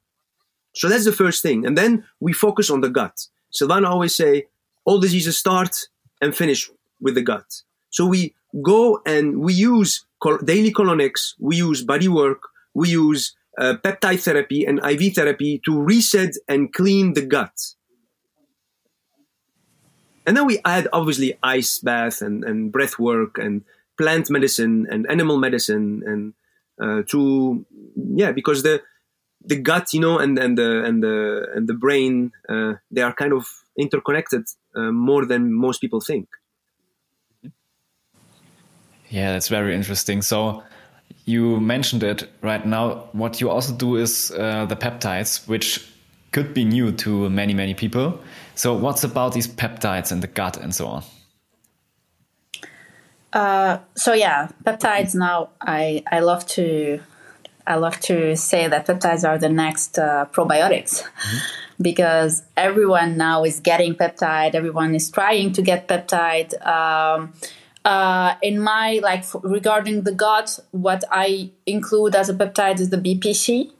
[0.75, 1.65] So that's the first thing.
[1.65, 3.27] And then we focus on the gut.
[3.51, 4.47] Silvana always say,
[4.85, 5.75] all diseases start
[6.21, 6.69] and finish
[7.01, 7.63] with the gut.
[7.89, 10.05] So we go and we use
[10.43, 12.41] daily colonics, we use body work,
[12.73, 17.55] we use uh, peptide therapy and IV therapy to reset and clean the gut.
[20.27, 23.63] And then we add obviously ice bath and, and breath work and
[23.97, 26.33] plant medicine and animal medicine and
[26.79, 28.81] uh, to yeah because the
[29.43, 33.13] the gut you know and and the and the and the brain uh, they are
[33.13, 34.43] kind of interconnected
[34.75, 36.27] uh, more than most people think.
[39.09, 40.21] Yeah, that's very interesting.
[40.21, 40.63] So
[41.25, 43.09] you mentioned it right now.
[43.13, 45.87] What you also do is uh, the peptides, which
[46.37, 48.19] could be new to many many people.
[48.53, 51.03] So, what's about these peptides in the gut and so on?
[53.33, 55.15] Uh, so yeah, peptides.
[55.15, 56.99] Now, I I love to
[57.65, 61.01] I love to say that peptides are the next uh, probiotics.
[61.01, 61.37] Mm-hmm.
[61.81, 66.51] Because everyone now is getting peptide, everyone is trying to get peptide.
[66.65, 67.33] Um,
[67.83, 72.89] uh, in my like f- regarding the gut, what I include as a peptide is
[72.91, 73.71] the BPC.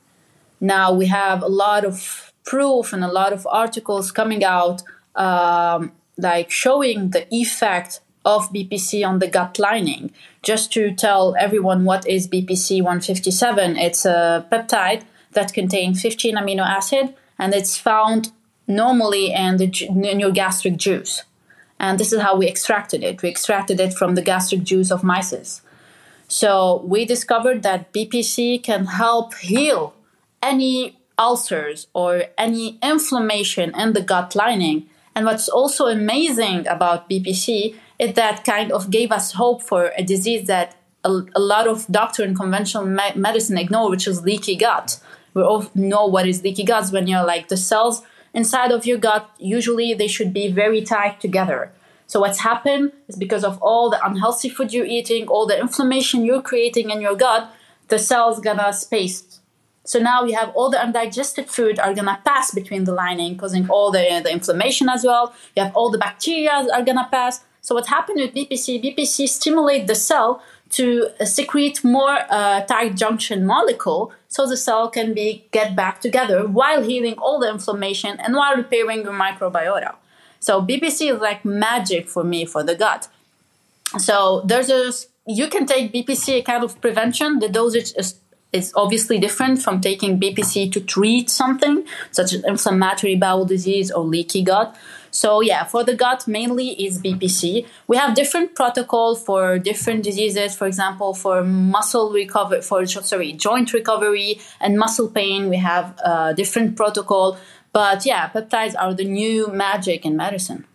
[0.60, 4.82] Now we have a lot of proof and a lot of articles coming out
[5.16, 10.12] um, like showing the effect of BPC on the gut lining.
[10.42, 16.66] Just to tell everyone what is BPC 157, it's a peptide that contains 15 amino
[16.66, 18.32] acid and it's found
[18.66, 21.24] normally in, the, gastric juice.
[21.80, 23.22] And this is how we extracted it.
[23.22, 25.62] We extracted it from the gastric juice of mice.
[26.28, 29.94] So we discovered that BPC can help heal
[30.42, 34.88] any ulcers or any inflammation in the gut lining.
[35.16, 40.04] And what's also amazing about BPC is that kind of gave us hope for a
[40.04, 44.56] disease that a, a lot of doctor and conventional me- medicine ignore, which is leaky
[44.56, 45.00] gut.
[45.34, 48.04] We all know what is leaky gut when you're like the cells
[48.34, 51.72] inside of your gut, usually they should be very tight together.
[52.06, 56.24] So what's happened is because of all the unhealthy food you're eating, all the inflammation
[56.24, 57.52] you're creating in your gut,
[57.88, 59.37] the cells gonna space
[59.88, 63.70] so now you have all the undigested food are gonna pass between the lining, causing
[63.70, 65.34] all the, the inflammation as well.
[65.56, 67.46] You have all the bacteria are gonna pass.
[67.62, 68.84] So what happened with BPC?
[68.84, 74.90] BPC stimulate the cell to uh, secrete more uh, tight junction molecule so the cell
[74.90, 79.96] can be get back together while healing all the inflammation and while repairing your microbiota.
[80.42, 83.08] So BPC is like magic for me for the gut.
[83.98, 84.92] So there's a
[85.26, 87.40] you can take BPC a kind of prevention.
[87.40, 88.20] The dosage is
[88.54, 94.04] is obviously different from taking BPC to treat something such as inflammatory bowel disease or
[94.04, 94.76] leaky gut.
[95.12, 97.66] So yeah, for the gut mainly is BPC.
[97.88, 100.56] We have different protocol for different diseases.
[100.56, 106.34] For example, for muscle recovery, for sorry, joint recovery and muscle pain, we have a
[106.36, 107.38] different protocol.
[107.74, 110.66] But yeah, peptides are the new magic in medicine.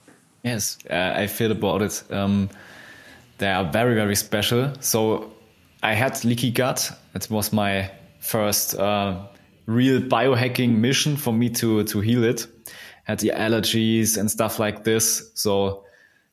[0.43, 2.03] Yes, uh, I feel about it.
[2.11, 2.51] Um,
[3.39, 4.73] they are very very special.
[4.81, 5.33] So
[5.83, 6.91] I had leaky gut.
[7.14, 9.27] It was my first uh,
[9.66, 12.46] real biohacking mission for me to to heal it.
[13.05, 15.31] Had the allergies and stuff like this.
[15.35, 15.85] So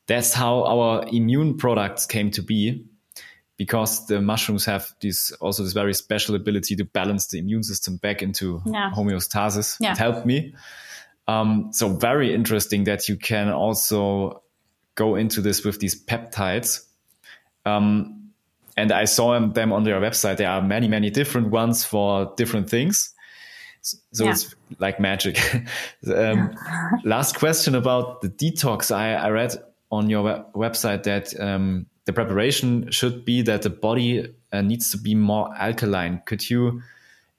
[0.06, 2.86] that's how our immune products came to be,
[3.56, 7.96] because the mushrooms have this also this very special ability to balance the immune system
[7.96, 8.90] back into yeah.
[8.94, 9.76] homeostasis.
[9.80, 9.92] Yeah.
[9.92, 10.54] It helped me.
[11.28, 14.42] Um, so very interesting that you can also
[14.94, 16.84] go into this with these peptides.
[17.64, 18.19] Um,
[18.80, 20.38] and I saw them on their website.
[20.38, 23.12] There are many, many different ones for different things.
[23.82, 24.30] So yeah.
[24.30, 25.38] it's like magic.
[26.14, 26.54] um,
[27.04, 28.90] last question about the detox.
[28.90, 29.54] I, I read
[29.90, 34.90] on your web website that um, the preparation should be that the body uh, needs
[34.92, 36.22] to be more alkaline.
[36.24, 36.82] Could you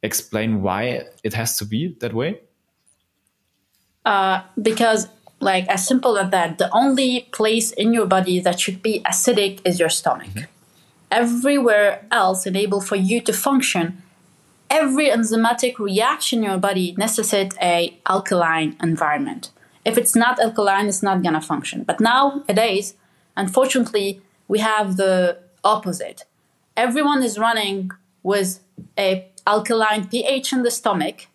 [0.03, 2.39] explain why it has to be that way?
[4.05, 5.07] Uh, because
[5.39, 9.59] like as simple as that the only place in your body that should be acidic
[9.65, 10.60] is your stomach mm -hmm
[11.11, 14.01] everywhere else enable for you to function
[14.71, 19.51] every enzymatic reaction in your body necessitates a alkaline environment.
[19.83, 21.83] If it's not alkaline, it's not gonna function.
[21.83, 22.95] But nowadays,
[23.35, 26.23] unfortunately, we have the opposite.
[26.77, 27.91] Everyone is running
[28.23, 28.61] with
[28.97, 31.27] a alkaline pH in the stomach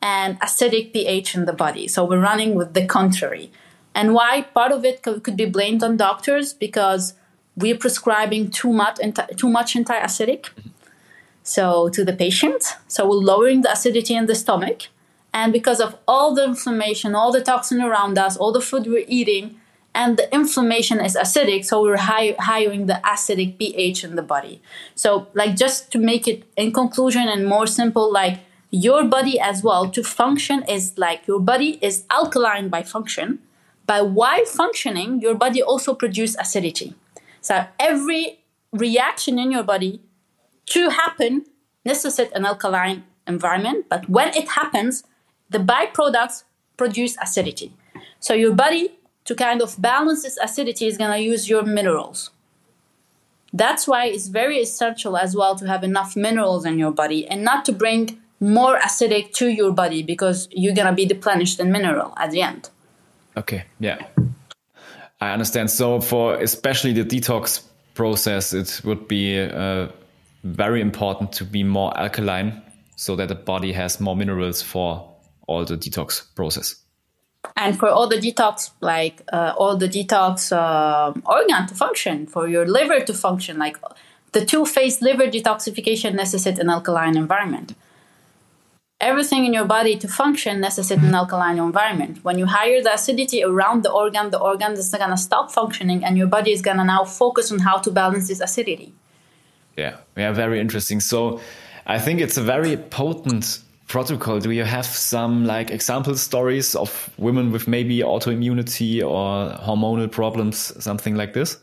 [0.00, 1.86] and acidic pH in the body.
[1.88, 3.52] So we're running with the contrary.
[3.94, 4.42] And why?
[4.54, 7.14] Part of it could be blamed on doctors because
[7.56, 8.98] we're prescribing too much
[9.36, 10.48] too much anti-acidic
[11.42, 12.76] so to the patient.
[12.88, 14.88] So we're lowering the acidity in the stomach.
[15.34, 19.04] And because of all the inflammation all the toxin around us all the food we're
[19.08, 19.58] eating
[19.94, 24.60] and the inflammation is acidic so we're highering the acidic ph in the body.
[24.94, 29.62] So like just to make it in conclusion and more simple like your body as
[29.62, 33.38] well to function is like your body is alkaline by function.
[33.86, 36.94] By while functioning your body also produce acidity
[37.42, 38.38] so every
[38.72, 40.00] reaction in your body
[40.66, 41.44] to happen
[41.84, 45.04] necessitates an alkaline environment, but when it happens,
[45.50, 46.44] the byproducts
[46.76, 47.72] produce acidity.
[48.20, 48.92] So your body,
[49.24, 52.30] to kind of balance this acidity, is going to use your minerals.
[53.52, 57.44] That's why it's very essential as well to have enough minerals in your body and
[57.44, 61.70] not to bring more acidic to your body because you're going to be deplenished in
[61.70, 62.70] mineral at the end.
[63.36, 64.06] Okay, yeah.
[65.22, 65.70] I understand.
[65.70, 67.62] So for especially the detox
[67.94, 69.86] process, it would be uh,
[70.42, 72.60] very important to be more alkaline
[72.96, 75.08] so that the body has more minerals for
[75.46, 76.74] all the detox process.
[77.56, 82.48] And for all the detox, like uh, all the detox uh, organ to function, for
[82.48, 83.76] your liver to function, like
[84.32, 87.76] the two-phase liver detoxification necessitates an alkaline environment
[89.02, 92.24] everything in your body to function necessitates an alkaline environment.
[92.24, 96.04] When you higher the acidity around the organ, the organ is going to stop functioning
[96.04, 98.94] and your body is going to now focus on how to balance this acidity.
[99.76, 101.00] Yeah, yeah, very interesting.
[101.00, 101.40] So
[101.86, 104.38] I think it's a very potent protocol.
[104.38, 110.72] Do you have some like example stories of women with maybe autoimmunity or hormonal problems,
[110.82, 111.58] something like this?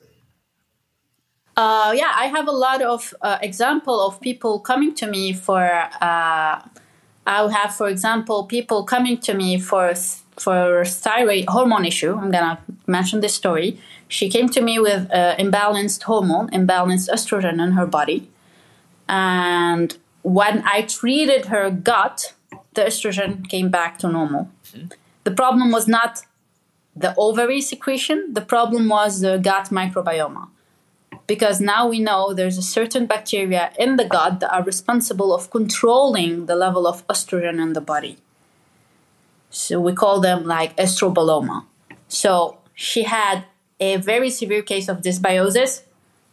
[1.55, 5.61] Uh, yeah, I have a lot of uh, example of people coming to me for
[6.01, 6.61] uh,
[7.29, 9.93] I have, for example, people coming to me for
[10.45, 12.13] for thyroid hormone issue.
[12.15, 13.79] I'm gonna mention this story.
[14.07, 18.27] She came to me with uh, imbalanced hormone, imbalanced estrogen in her body,
[19.07, 22.33] and when I treated her gut,
[22.73, 24.43] the estrogen came back to normal.
[24.47, 24.87] Mm-hmm.
[25.23, 26.23] The problem was not
[26.95, 28.33] the ovary secretion.
[28.33, 30.47] The problem was the gut microbiome
[31.29, 35.51] because now we know there's a certain bacteria in the gut that are responsible of
[35.51, 38.17] controlling the level of estrogen in the body.
[39.51, 41.65] So we call them like estrobolome.
[42.07, 43.45] So she had
[43.79, 45.83] a very severe case of dysbiosis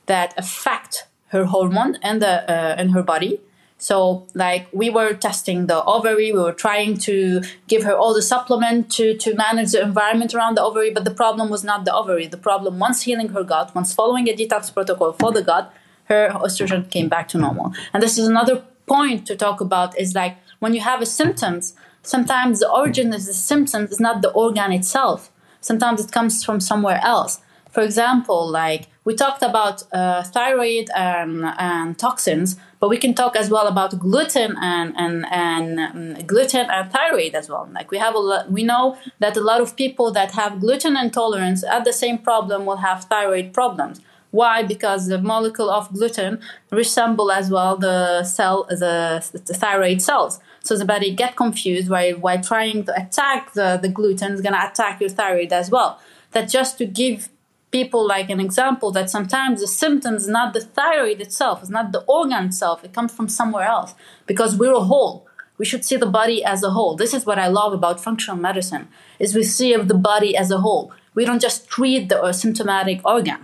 [0.06, 3.40] that affect her hormone and the uh, in her body
[3.78, 8.22] so like we were testing the ovary, we were trying to give her all the
[8.22, 11.94] supplement to, to manage the environment around the ovary, but the problem was not the
[11.94, 12.26] ovary.
[12.26, 15.72] The problem once healing her gut, once following a detox protocol for the gut,
[16.04, 17.74] her estrogen came back to normal.
[17.92, 21.74] And this is another point to talk about is like when you have a symptoms,
[22.02, 25.30] sometimes the origin of the symptoms is not the organ itself.
[25.60, 27.40] Sometimes it comes from somewhere else.
[27.70, 33.36] For example, like we talked about uh, thyroid and, and toxins, but we can talk
[33.36, 37.68] as well about gluten and and and um, gluten and thyroid as well.
[37.72, 40.96] Like we have a lot, we know that a lot of people that have gluten
[40.96, 44.00] intolerance at the same problem will have thyroid problems.
[44.32, 44.64] Why?
[44.64, 46.40] Because the molecule of gluten
[46.72, 50.40] resemble as well the cell, the, the thyroid cells.
[50.64, 54.68] So the body get confused while while trying to attack the, the gluten is gonna
[54.68, 56.00] attack your thyroid as well.
[56.32, 57.28] That just to give
[57.78, 62.02] people like an example that sometimes the symptoms not the thyroid itself it's not the
[62.18, 63.90] organ itself it comes from somewhere else.
[64.30, 65.14] Because we're a whole.
[65.58, 66.92] We should see the body as a whole.
[67.02, 68.84] This is what i love about functional medicine
[69.22, 70.84] is we see the body as a whole.
[71.16, 73.40] We don't just treat the uh, symptomatic organ.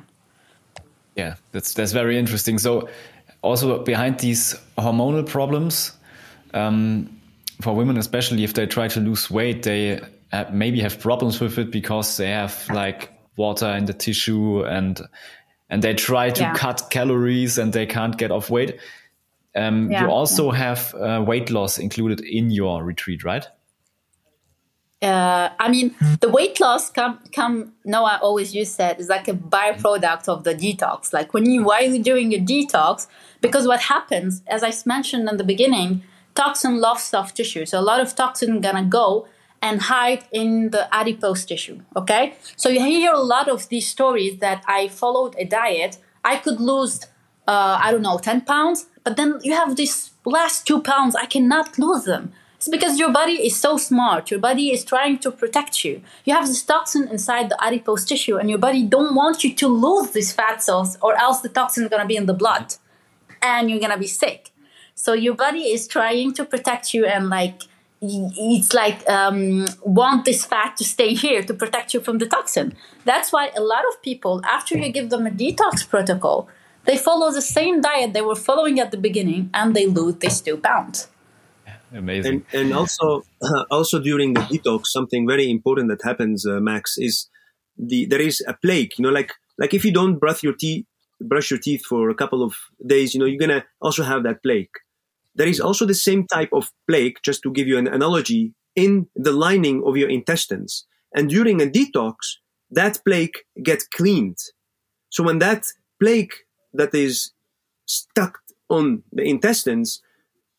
[1.23, 2.57] Yeah that's that's very interesting.
[2.67, 2.71] So
[3.43, 4.43] also behind these
[4.79, 5.73] hormonal problems
[6.61, 6.75] um,
[7.65, 10.01] for women especially if they try to lose weight they
[10.65, 15.01] maybe have problems with it because they have like water in the tissue and
[15.71, 16.55] and they try to yeah.
[16.55, 18.79] cut calories and they can't get off weight.
[19.57, 20.05] Um, yeah.
[20.05, 23.47] You also have uh, weight loss included in your retreat, right?
[25.03, 27.73] Uh, I mean, the weight loss come come.
[27.85, 31.13] Noah always use that is like a byproduct of the detox.
[31.13, 33.09] Like when you while you're doing a detox,
[33.41, 36.05] because what happens, as I mentioned in the beginning,
[36.37, 37.67] toxin loves soft tissue.
[37.67, 39.27] So a lot of toxin gonna go
[39.63, 41.81] and hide in the adipose tissue.
[41.97, 46.37] Okay, so you hear a lot of these stories that I followed a diet, I
[46.37, 47.07] could lose,
[47.47, 51.27] uh, I don't know, ten pounds, but then you have these last two pounds, I
[51.27, 52.33] cannot lose them.
[52.57, 54.31] It's because your body is so smart.
[54.31, 56.01] Your body is trying to protect you.
[56.25, 59.67] You have this toxin inside the adipose tissue, and your body don't want you to
[59.67, 62.75] lose these fat cells, or else the toxin is gonna be in the blood,
[63.41, 64.51] and you're gonna be sick.
[64.95, 67.63] So your body is trying to protect you, and like
[68.03, 72.75] it's like um, want this fat to stay here to protect you from the toxin.
[73.05, 76.49] That's why a lot of people, after you give them a detox protocol,
[76.85, 80.41] they follow the same diet they were following at the beginning, and they lose these
[80.41, 81.09] two pounds.
[81.95, 82.45] Amazing.
[82.53, 86.95] And, and also, uh, also during the detox, something very important that happens, uh, Max,
[86.99, 87.29] is
[87.79, 88.99] the there is a plaque.
[88.99, 90.87] You know, like like if you don't brush your teeth,
[91.21, 94.43] brush your teeth for a couple of days, you know, you're gonna also have that
[94.43, 94.82] plaque.
[95.35, 99.07] There is also the same type of plaque, just to give you an analogy, in
[99.15, 100.87] the lining of your intestines.
[101.15, 102.15] And during a detox,
[102.71, 104.39] that plaque gets cleaned.
[105.11, 105.67] So when that
[106.01, 107.33] plaque that is
[107.87, 108.39] stuck
[108.71, 110.01] on the intestines,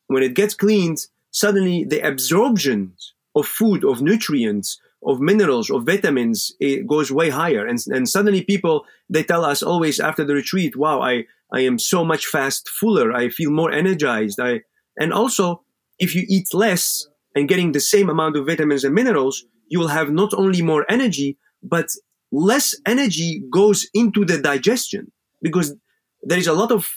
[0.07, 0.99] when it gets cleaned,
[1.31, 2.93] suddenly the absorption
[3.35, 7.65] of food, of nutrients, of minerals, of vitamins, it goes way higher.
[7.65, 11.77] And, and suddenly people, they tell us always after the retreat, wow, I, I am
[11.79, 13.13] so much fast fuller.
[13.13, 14.39] I feel more energized.
[14.39, 14.61] I,
[14.97, 15.63] and also
[15.99, 19.87] if you eat less and getting the same amount of vitamins and minerals, you will
[19.87, 21.87] have not only more energy, but
[22.31, 25.75] less energy goes into the digestion because
[26.21, 26.87] there is a lot of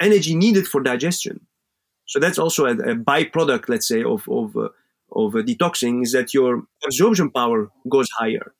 [0.00, 1.40] energy needed for digestion.
[2.06, 4.68] So that's also a, a byproduct, let's say, of of uh,
[5.12, 8.54] of uh, detoxing is that your absorption power goes higher.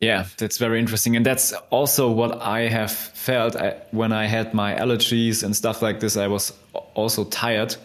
[0.00, 4.54] Yeah, that's very interesting, and that's also what I have felt I, when I had
[4.54, 6.16] my allergies and stuff like this.
[6.16, 6.54] I was
[6.94, 7.76] also tired,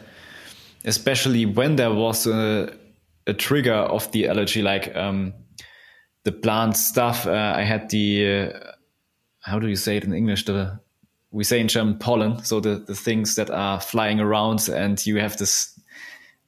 [0.85, 2.73] especially when there was a,
[3.27, 5.33] a trigger of the allergy, like um,
[6.23, 7.27] the plant stuff.
[7.27, 8.71] Uh, I had the uh,
[9.41, 10.45] how do you say it in English?
[10.45, 10.79] The
[11.31, 15.17] we say in German pollen, so the, the things that are flying around, and you
[15.17, 15.74] have this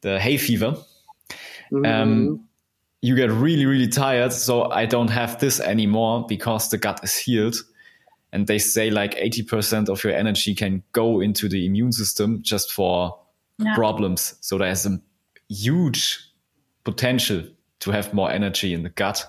[0.01, 0.75] the hay fever.
[1.71, 1.85] Mm-hmm.
[1.85, 2.47] Um,
[3.01, 7.15] you get really really tired, so I don't have this anymore because the gut is
[7.15, 7.55] healed,
[8.31, 12.41] and they say like eighty percent of your energy can go into the immune system
[12.41, 13.19] just for
[13.59, 13.75] yeah.
[13.75, 14.35] problems.
[14.41, 14.99] So there's a
[15.49, 16.19] huge
[16.83, 17.43] potential
[17.79, 19.25] to have more energy in the gut,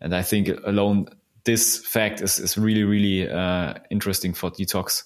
[0.00, 1.08] and I think alone
[1.44, 5.04] this fact is, is really, really uh, interesting for detox.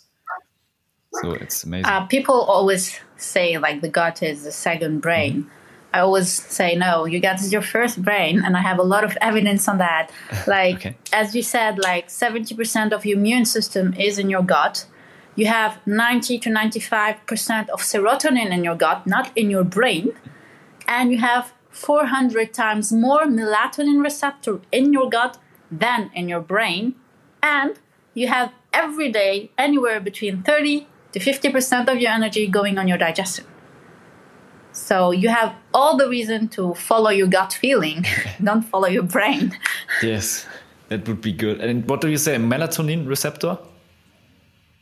[1.20, 1.86] So it's amazing.
[1.86, 5.44] Uh, people always say like the gut is the second brain.
[5.44, 5.48] Mm-hmm.
[5.94, 9.04] I always say no, your gut is your first brain, and I have a lot
[9.04, 10.10] of evidence on that.
[10.46, 10.96] Like okay.
[11.12, 14.86] as you said, like seventy percent of your immune system is in your gut.
[15.36, 20.12] You have ninety to ninety-five percent of serotonin in your gut, not in your brain,
[20.88, 25.38] and you have four hundred times more melatonin receptor in your gut
[25.70, 26.94] than in your brain,
[27.40, 27.78] and
[28.14, 32.98] you have every day anywhere between 30 to 50% of your energy going on your
[32.98, 33.44] digestion.
[34.72, 38.04] So you have all the reason to follow your gut feeling,
[38.42, 39.56] don't follow your brain.
[40.02, 40.44] yes,
[40.88, 41.60] that would be good.
[41.60, 43.58] And what do you say, melatonin receptor?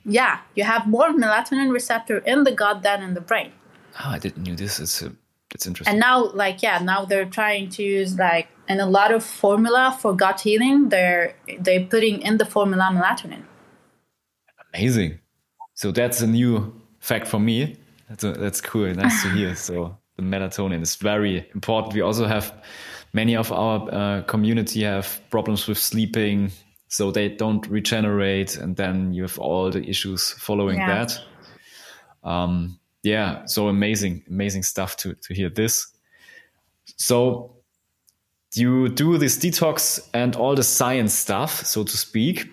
[0.06, 3.52] Yeah, you have more melatonin receptor in the gut than in the brain.
[4.00, 4.80] Oh, I didn't knew this.
[4.80, 5.12] It's a
[5.54, 5.92] it's interesting.
[5.92, 9.96] And now, like, yeah, now they're trying to use like, and a lot of formula
[10.00, 10.88] for gut healing.
[10.88, 13.42] They're they're putting in the formula melatonin.
[14.72, 15.18] Amazing.
[15.82, 17.76] So that's a new fact for me.
[18.08, 18.94] That's a, that's cool.
[18.94, 19.56] Nice to hear.
[19.56, 21.92] So the melatonin is very important.
[21.92, 22.54] We also have
[23.12, 26.52] many of our uh, community have problems with sleeping,
[26.86, 31.04] so they don't regenerate, and then you have all the issues following yeah.
[31.04, 31.18] that.
[32.22, 35.88] Um, yeah, so amazing, amazing stuff to to hear this.
[36.96, 37.56] So
[38.54, 42.48] you do this detox and all the science stuff, so to speak.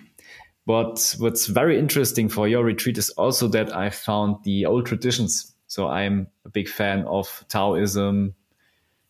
[0.66, 5.54] But what's very interesting for your retreat is also that I found the old traditions.
[5.66, 8.34] So I'm a big fan of Taoism,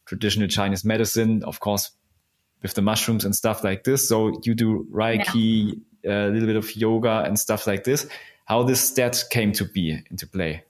[0.06, 1.90] traditional Chinese medicine, of course,
[2.62, 4.08] with the mushrooms and stuff like this.
[4.08, 6.26] So you do Reiki, yeah.
[6.26, 8.06] a little bit of yoga and stuff like this.
[8.44, 10.64] How this that came to be into play?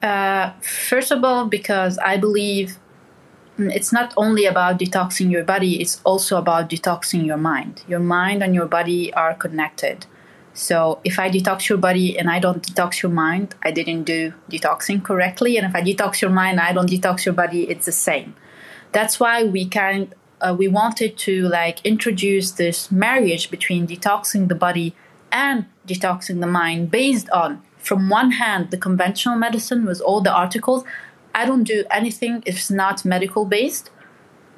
[0.00, 2.78] Uh, first of all, because I believe
[3.58, 7.82] it's not only about detoxing your body, it's also about detoxing your mind.
[7.86, 10.06] Your mind and your body are connected.
[10.54, 14.34] So if I detox your body and I don't detox your mind, I didn't do
[14.50, 15.56] detoxing correctly.
[15.56, 18.34] And if I detox your mind, I don't detox your body, it's the same.
[18.92, 24.54] That's why we kind uh, we wanted to like introduce this marriage between detoxing the
[24.54, 24.94] body
[25.30, 30.32] and detoxing the mind based on from one hand, the conventional medicine with all the
[30.32, 30.84] articles,
[31.34, 33.90] I don't do anything if it's not medical based.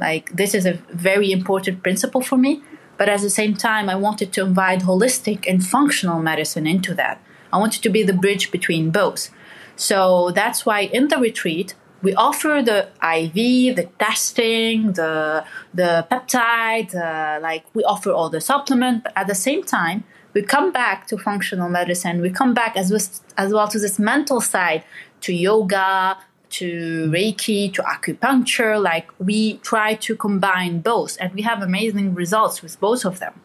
[0.01, 2.63] Like, this is a very important principle for me.
[2.97, 7.21] But at the same time, I wanted to invite holistic and functional medicine into that.
[7.53, 9.31] I wanted to be the bridge between both.
[9.77, 16.95] So that's why in the retreat, we offer the IV, the testing, the the peptide,
[16.95, 20.05] uh, like we offer all the supplement, but at the same time,
[20.35, 22.21] we come back to functional medicine.
[22.21, 23.01] We come back as well,
[23.39, 24.85] as well to this mental side,
[25.23, 26.19] to yoga,
[26.59, 28.81] to Reiki, to acupuncture.
[28.81, 33.41] Like we try to combine both, and we have amazing results with both of them.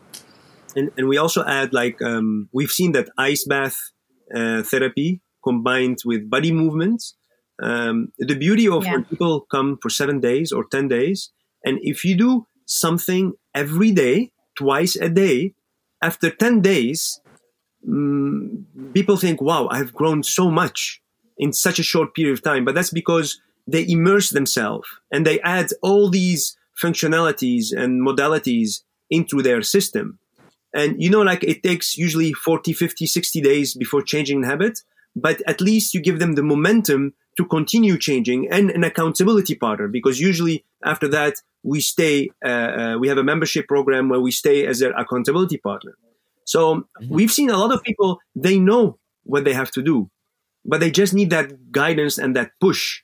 [0.76, 3.78] And, and we also add like um, we've seen that ice bath
[4.34, 7.16] uh, therapy combined with body movements.
[7.62, 8.94] Um, the beauty of yeah.
[8.94, 11.32] when people come for seven days or ten days,
[11.66, 15.54] and if you do something every day, twice a day,
[16.02, 17.20] after 10 days,
[17.88, 21.02] um, people think, wow, I've grown so much
[21.40, 22.66] in such a short period of time.
[22.66, 29.42] But that's because they immerse themselves and they add all these functionalities and modalities into
[29.42, 30.20] their system.
[30.74, 34.82] And you know, like it takes usually 40, 50, 60 days before changing habit,
[35.16, 39.88] but at least you give them the momentum to continue changing and an accountability partner
[39.88, 44.32] because usually after that we stay uh, uh, we have a membership program where we
[44.32, 45.94] stay as their accountability partner
[46.44, 47.16] so mm-hmm.
[47.16, 50.10] we've seen a lot of people they know what they have to do
[50.66, 53.02] but they just need that guidance and that push.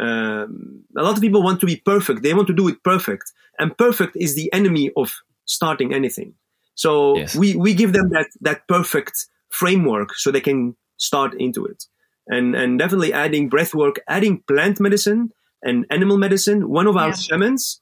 [0.00, 2.22] Um, a lot of people want to be perfect.
[2.22, 3.32] They want to do it perfect.
[3.58, 5.14] And perfect is the enemy of
[5.44, 6.34] starting anything.
[6.74, 7.36] So yes.
[7.36, 11.84] we, we give them that that perfect framework so they can start into it.
[12.26, 15.30] And and definitely adding breath work adding plant medicine
[15.62, 16.68] and animal medicine.
[16.68, 17.14] One of our yeah.
[17.14, 17.80] shamans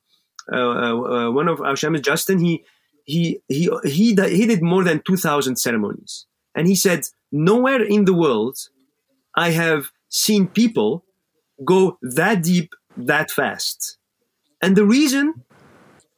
[0.50, 2.64] uh, uh, one of our shamans, Justin, he
[3.04, 8.04] he he he he did more than two thousand ceremonies, and he said nowhere in
[8.04, 8.56] the world
[9.34, 11.04] I have seen people
[11.64, 13.98] go that deep that fast,
[14.60, 15.44] and the reason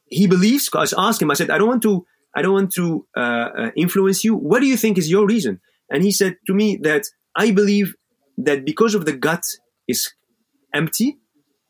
[0.07, 0.69] he believes.
[0.73, 1.31] I asked him.
[1.31, 2.05] I said, I don't want to.
[2.35, 4.35] I don't want to uh, uh, influence you.
[4.35, 5.61] What do you think is your reason?
[5.89, 7.03] And he said to me that
[7.35, 7.95] I believe
[8.37, 9.43] that because of the gut
[9.87, 10.13] is
[10.73, 11.17] empty,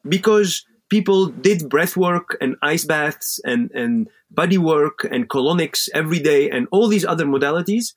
[0.08, 6.20] because people did breath work and ice baths and, and body work and colonics every
[6.20, 7.94] day and all these other modalities,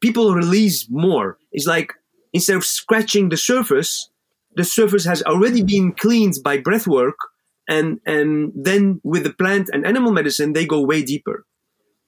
[0.00, 1.38] people release more.
[1.52, 1.92] It's like
[2.32, 4.10] instead of scratching the surface,
[4.54, 7.16] the surface has already been cleaned by breath work.
[7.68, 11.44] And, and then with the plant and animal medicine, they go way deeper.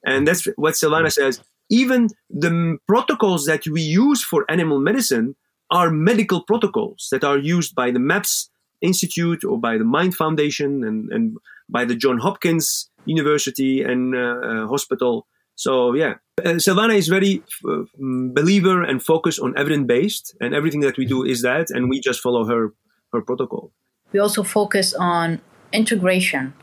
[0.05, 1.41] And that's what Silvana says.
[1.69, 5.35] Even the protocols that we use for animal medicine
[5.71, 8.49] are medical protocols that are used by the MAPS
[8.81, 11.37] Institute or by the Mind Foundation and, and
[11.69, 15.25] by the John Hopkins University and uh, uh hospital.
[15.55, 20.81] So yeah, uh, Silvana is very uh, believer and focused on evidence based, and everything
[20.81, 22.73] that we do is that, and we just follow her
[23.11, 23.71] her protocol.
[24.11, 25.41] We also focus on
[25.71, 26.53] integration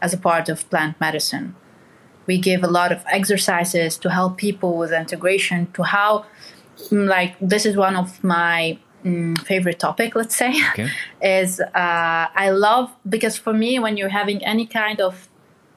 [0.00, 1.54] as a part of plant medicine.
[2.26, 6.26] We give a lot of exercises to help people with integration to how,
[6.90, 10.88] like, this is one of my mm, favorite topic, let's say, okay.
[11.22, 11.68] is uh,
[12.44, 15.28] I love because for me, when you're having any kind of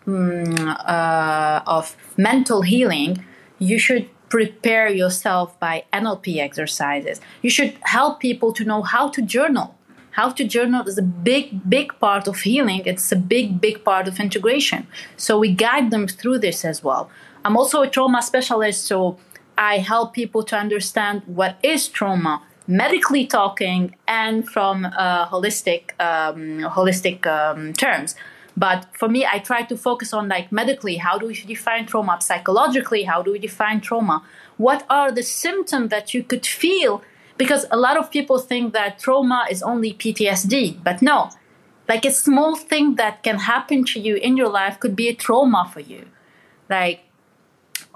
[0.10, 3.26] mm, uh, of mental healing,
[3.60, 7.20] you should prepare yourself by NLP exercises.
[7.42, 9.76] You should help people to know how to journal.
[10.12, 12.82] How to journal is a big, big part of healing.
[12.86, 14.88] It's a big, big part of integration.
[15.18, 17.10] So we guide them through this as well.
[17.46, 19.18] I'm also a trauma specialist, so
[19.58, 26.60] I help people to understand what is trauma, medically talking and from uh, holistic um,
[26.78, 28.16] holistic um, terms.
[28.60, 32.18] But for me, I try to focus on like medically, how do we define trauma?
[32.20, 34.22] Psychologically, how do we define trauma?
[34.58, 37.02] What are the symptoms that you could feel?
[37.38, 41.30] Because a lot of people think that trauma is only PTSD, but no.
[41.88, 45.16] Like a small thing that can happen to you in your life could be a
[45.16, 46.08] trauma for you.
[46.70, 47.06] Like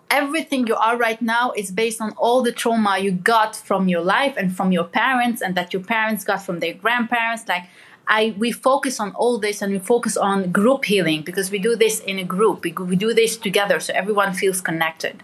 [0.09, 4.01] everything you are right now is based on all the trauma you got from your
[4.01, 7.64] life and from your parents and that your parents got from their grandparents like
[8.08, 11.76] I we focus on all this and we focus on group healing because we do
[11.76, 12.64] this in a group.
[12.64, 15.24] We, we do this together so everyone feels connected.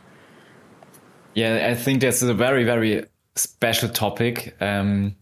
[1.34, 3.06] Yeah, I think that's a very very
[3.36, 4.56] special topic.
[4.62, 5.16] Um,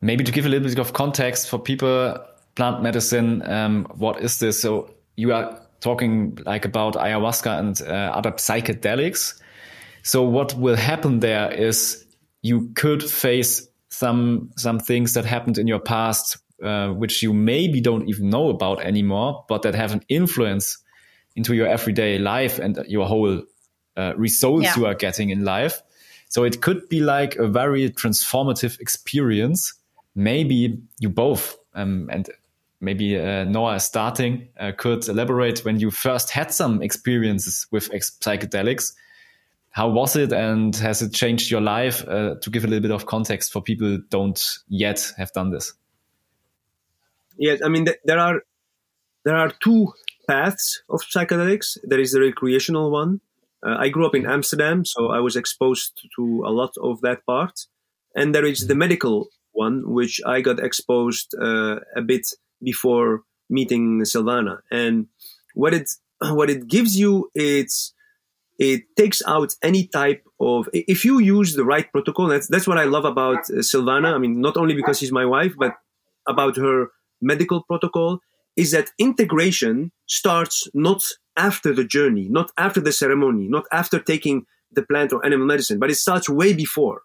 [0.00, 2.18] maybe to give a little bit of context for people,
[2.54, 3.42] plant medicine.
[3.48, 4.60] Um, what is this?
[4.60, 9.40] So you are talking like about ayahuasca and uh, other psychedelics.
[10.02, 12.04] So what will happen there is
[12.42, 17.80] you could face some some things that happened in your past, uh, which you maybe
[17.80, 20.78] don't even know about anymore, but that have an influence
[21.34, 23.42] into your everyday life and your whole
[23.96, 24.74] uh, results yeah.
[24.76, 25.82] you are getting in life.
[26.28, 29.74] So it could be like a very transformative experience.
[30.14, 32.28] Maybe you both, um, and
[32.80, 38.92] maybe uh, Noah starting uh, could elaborate when you first had some experiences with psychedelics.
[39.76, 42.02] how was it, and has it changed your life?
[42.08, 45.50] Uh, to give a little bit of context for people who don't yet have done
[45.50, 45.74] this.
[47.38, 48.36] Yes, I mean th there are
[49.24, 49.92] there are two
[50.28, 51.76] paths of psychedelics.
[51.84, 53.20] There is the recreational one.
[53.66, 57.24] Uh, I grew up in Amsterdam, so I was exposed to a lot of that
[57.26, 57.56] part,
[58.14, 62.26] and there is the medical one, which I got exposed uh, a bit
[62.62, 64.58] before meeting Silvana.
[64.70, 65.06] And
[65.54, 65.88] what it
[66.38, 67.94] what it gives you, it's
[68.58, 72.26] it takes out any type of if you use the right protocol.
[72.28, 74.14] That's that's what I love about uh, Silvana.
[74.14, 75.74] I mean, not only because she's my wife, but
[76.28, 76.88] about her
[77.20, 78.20] medical protocol
[78.56, 81.04] is that integration starts not
[81.36, 85.78] after the journey, not after the ceremony, not after taking the plant or animal medicine,
[85.78, 87.02] but it starts way before,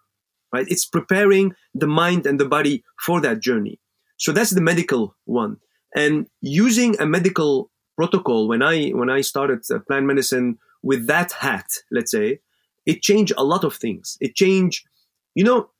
[0.52, 0.66] right?
[0.68, 3.78] It's preparing the mind and the body for that journey.
[4.16, 5.56] So that's the medical one.
[5.94, 11.32] And using a medical protocol, when I, when I started uh, plant medicine with that
[11.32, 12.40] hat, let's say,
[12.86, 14.16] it changed a lot of things.
[14.20, 14.86] It changed,
[15.34, 15.70] you know,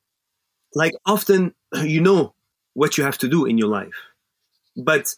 [0.75, 1.53] like often
[1.83, 2.35] you know
[2.73, 3.93] what you have to do in your life,
[4.75, 5.13] but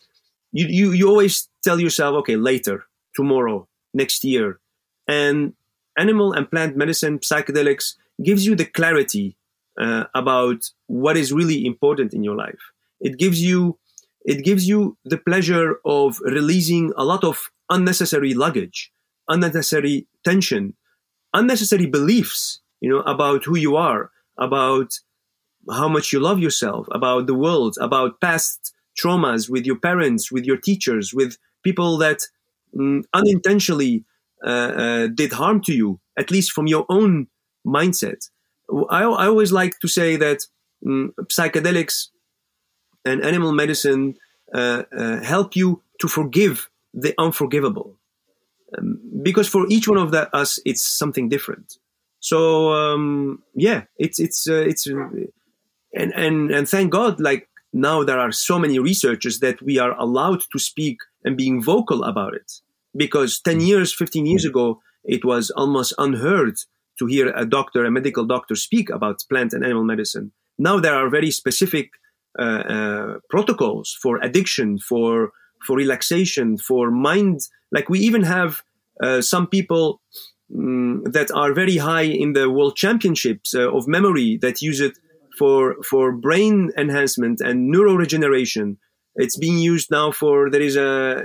[0.52, 2.86] you, you, you always tell yourself, okay, later,
[3.16, 4.60] tomorrow, next year.
[5.08, 5.54] And
[5.98, 9.38] animal and plant medicine, psychedelics gives you the clarity
[9.80, 12.60] uh, about what is really important in your life.
[13.02, 13.78] It gives you,
[14.24, 18.92] it gives you the pleasure of releasing a lot of unnecessary luggage,
[19.28, 20.76] unnecessary tension,
[21.34, 24.94] unnecessary beliefs, you know, about who you are, about
[25.70, 30.46] how much you love yourself, about the world, about past traumas with your parents, with
[30.46, 32.20] your teachers, with people that
[32.76, 34.04] mm, unintentionally
[34.46, 37.28] uh, uh, did harm to you, at least from your own
[37.66, 38.30] mindset.
[38.90, 40.40] I, I always like to say that
[40.86, 42.08] mm, psychedelics
[43.04, 44.16] and animal medicine
[44.54, 47.98] uh, uh help you to forgive the unforgivable.
[48.78, 51.78] Um, because for each one of the, us, it's something different.
[52.20, 55.10] So um, yeah, it's it's uh, it's uh,
[55.94, 60.00] and and and thank God, like now there are so many researchers that we are
[60.00, 62.50] allowed to speak and being vocal about it.
[62.96, 66.56] Because 10 years, 15 years ago, it was almost unheard
[67.00, 70.32] to hear a doctor, a medical doctor speak about plant and animal medicine.
[70.58, 71.90] Now there are very specific
[72.40, 75.32] uh, uh, protocols for addiction, for
[75.68, 77.42] for relaxation, for mind.
[77.74, 78.62] Like we even have
[79.04, 80.00] uh, some people
[80.56, 84.98] um, that are very high in the world championships uh, of memory that use it
[85.38, 88.78] for for brain enhancement and neuroregeneration.
[89.16, 91.22] It's being used now for there is a uh,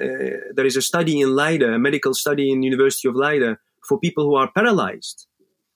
[0.54, 3.56] there is a study in Leiden, a medical study in University of Leiden
[3.86, 5.26] for people who are paralyzed,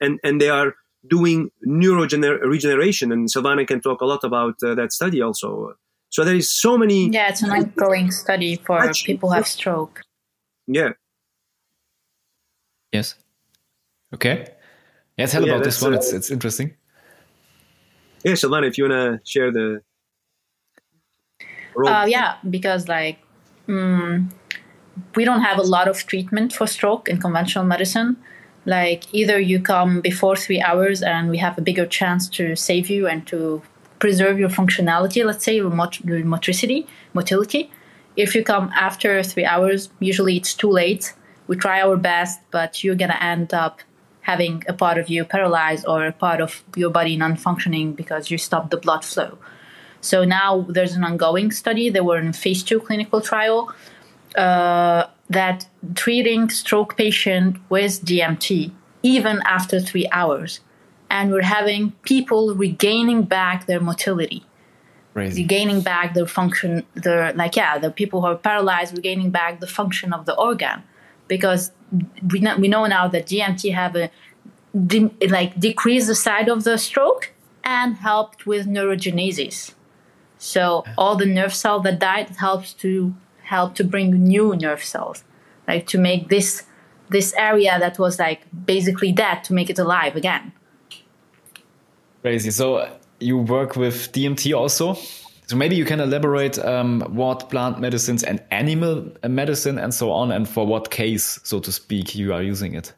[0.01, 0.74] and and they are
[1.09, 3.12] doing neuroregeneration.
[3.12, 5.74] And Silvana can talk a lot about uh, that study also.
[6.09, 7.11] So there is so many.
[7.11, 10.03] Yeah, it's an ongoing study for people who have stroke.
[10.68, 10.91] Yeah.
[12.93, 13.16] Yes.
[14.14, 14.47] Okay.
[15.18, 15.95] Yeah, tell yeah, about this one.
[15.95, 16.76] Uh, it's it's interesting
[18.24, 19.82] yeah, Silvana, if you want to share the.
[21.86, 23.18] Uh, yeah, because like
[23.68, 24.30] mm,
[25.14, 28.16] we don't have a lot of treatment for stroke in conventional medicine.
[28.64, 32.88] Like either you come before three hours and we have a bigger chance to save
[32.88, 33.62] you and to
[33.98, 37.70] preserve your functionality, let's say your, mot- your motricity, motility.
[38.16, 41.14] If you come after three hours, usually it's too late.
[41.46, 43.80] We try our best, but you're gonna end up
[44.24, 48.30] having a part of you paralyzed or a part of your body non functioning because
[48.30, 49.38] you stopped the blood flow.
[50.00, 51.88] So now there's an ongoing study.
[51.90, 53.72] They were in phase two clinical trial
[54.36, 58.72] uh, that treating stroke patient with DMT
[59.02, 60.60] even after three hours,
[61.10, 64.42] and we're having people regaining back their motility.
[65.12, 65.42] Crazy.
[65.42, 69.66] regaining back their function their like yeah the people who are paralyzed regaining back the
[69.68, 70.82] function of the organ
[71.28, 71.70] because
[72.30, 74.11] we know, we know now that DMT have a
[74.86, 77.32] de- like decrease the size of the stroke
[77.62, 79.74] and helped with neurogenesis.
[80.38, 83.14] So all the nerve cells that died helps to
[83.45, 85.24] help to bring new nerve cells,
[85.66, 86.64] like to make this
[87.11, 90.53] this area that was like basically dead to make it alive again.
[92.22, 92.51] Crazy.
[92.51, 92.88] So
[93.20, 94.97] you work with DMT also.
[95.47, 100.32] So maybe you can elaborate um, what plant medicines and animal medicine and so on,
[100.32, 102.95] and for what case, so to speak, you are using it.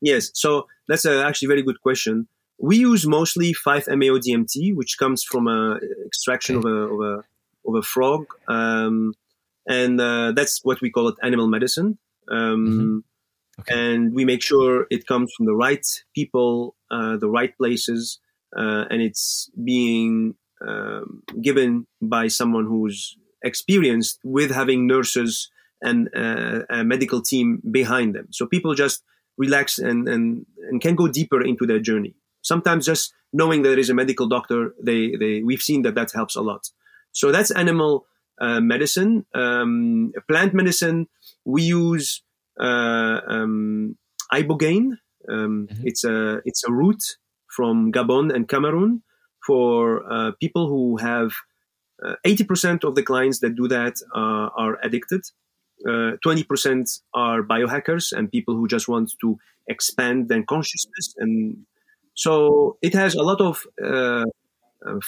[0.00, 2.28] Yes, so that's a actually very good question.
[2.58, 6.68] We use mostly 5-MeO DMT, which comes from a extraction okay.
[6.68, 7.24] of, a, of a
[7.68, 9.14] of a frog, um,
[9.68, 11.98] and uh, that's what we call it animal medicine.
[12.30, 12.66] Um,
[13.58, 13.60] mm-hmm.
[13.60, 13.90] okay.
[13.92, 18.20] And we make sure it comes from the right people, uh, the right places,
[18.56, 20.36] uh, and it's being
[20.66, 25.50] um, given by someone who's experienced with having nurses
[25.82, 28.28] and uh, a medical team behind them.
[28.32, 29.02] So people just
[29.38, 32.14] relax and, and, and can go deeper into their journey.
[32.42, 36.36] Sometimes just knowing there is a medical doctor, they, they, we've seen that that helps
[36.36, 36.68] a lot.
[37.12, 38.06] So that's animal
[38.40, 39.26] uh, medicine.
[39.34, 41.08] Um, plant medicine,
[41.44, 42.22] we use
[42.60, 43.96] uh, um,
[44.32, 44.92] ibogaine.
[45.28, 45.82] Um, mm-hmm.
[45.84, 47.02] It's a it's a root
[47.48, 49.02] from Gabon and Cameroon
[49.46, 51.32] for uh, people who have
[52.04, 55.22] uh, 80% of the clients that do that uh, are addicted.
[55.86, 59.38] 20% uh, are biohackers and people who just want to
[59.68, 61.14] expand their consciousness.
[61.18, 61.66] And
[62.14, 63.66] so it has a lot of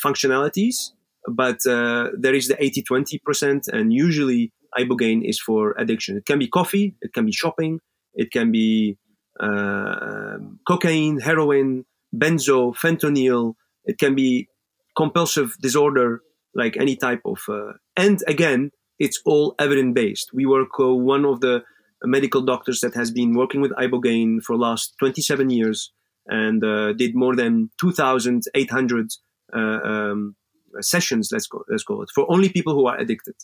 [0.04, 0.92] functionalities,
[1.26, 6.18] but there is the 80 20%, and usually ibogaine is for addiction.
[6.18, 7.80] It can be coffee, it can be shopping,
[8.14, 8.98] it can be
[9.40, 11.84] uh, cocaine, heroin,
[12.14, 13.54] benzo, fentanyl.
[13.88, 14.48] It can be
[14.96, 16.20] compulsive disorder,
[16.54, 17.40] like any type of.
[17.48, 20.30] Uh, and again, it's all evidence based.
[20.32, 21.64] We work uh, one of the
[22.04, 25.92] medical doctors that has been working with ibogaine for last 27 years
[26.26, 29.10] and uh, did more than 2,800
[29.52, 30.36] uh, um,
[30.80, 31.30] sessions.
[31.32, 33.34] Let's go, let's call it for only people who are addicted.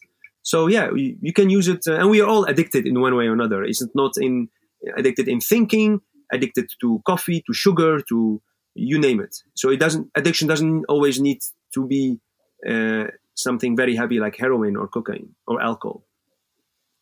[0.42, 3.16] So yeah, you, you can use it, uh, and we are all addicted in one
[3.16, 3.64] way or another.
[3.64, 4.49] It's not in
[4.97, 8.42] addicted in thinking, addicted to coffee, to sugar, to
[8.75, 9.37] you name it.
[9.55, 11.41] So it doesn't addiction doesn't always need
[11.75, 12.20] to be
[12.68, 16.05] uh, something very heavy like heroin or cocaine or alcohol.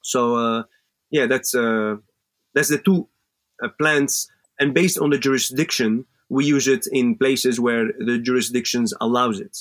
[0.03, 0.62] So uh,
[1.11, 1.97] yeah, that's uh,
[2.55, 3.09] that's the two
[3.62, 8.95] uh, plants, and based on the jurisdiction, we use it in places where the jurisdictions
[9.01, 9.57] allows it.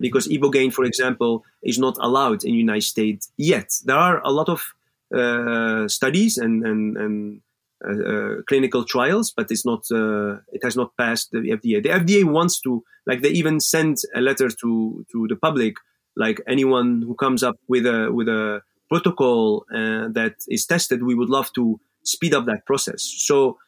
[0.00, 3.70] Because ibogaine, for example, is not allowed in United States yet.
[3.84, 4.74] There are a lot of
[5.14, 7.40] uh, studies and and, and
[7.86, 9.84] uh, uh, clinical trials, but it's not.
[9.90, 11.82] Uh, it has not passed the FDA.
[11.82, 15.74] The FDA wants to, like, they even send a letter to to the public,
[16.16, 21.28] like anyone who comes up with a with a protocol that is tested, we would
[21.28, 23.02] love to speed up that process.
[23.02, 23.58] So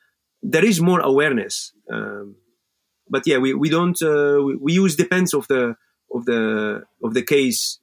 [0.43, 1.73] there is more awareness.
[1.93, 2.37] Um,
[3.09, 5.77] but yeah, we, we don't uh, we, we, use depends of the
[6.13, 7.79] of the of the case.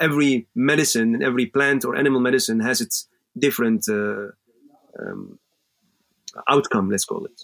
[0.00, 4.28] Every medicine and every plant or animal medicine has its different uh,
[4.98, 5.38] um,
[6.48, 7.42] outcome, let's call it.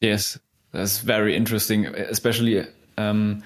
[0.00, 0.38] Yes,
[0.72, 3.42] that's very interesting, especially um,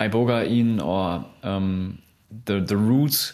[0.00, 1.98] ibogaine or um,
[2.44, 3.32] the the roots.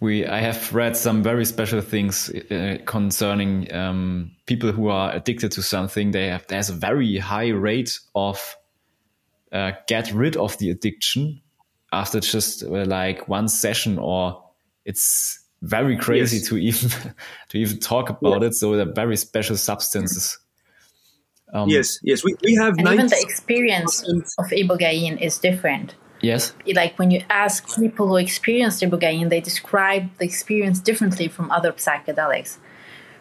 [0.00, 5.52] We I have read some very special things uh, concerning um, people who are addicted
[5.52, 6.10] to something.
[6.10, 8.56] They have there's a very high rate of
[9.52, 11.40] uh, get rid of the addiction
[11.92, 14.42] after just uh, like one session or
[14.84, 16.48] it's very crazy yes.
[16.48, 16.90] to even
[17.48, 18.48] to even talk about yeah.
[18.48, 18.54] it.
[18.54, 20.38] So they're very special substances.
[21.52, 22.78] Um, yes, yes, we, we have.
[22.78, 24.02] And even the experience
[24.38, 25.94] of ibogaine is different.
[26.20, 26.54] Yes.
[26.74, 31.72] Like when you ask people who experienced ibogaine, they describe the experience differently from other
[31.72, 32.58] psychedelics.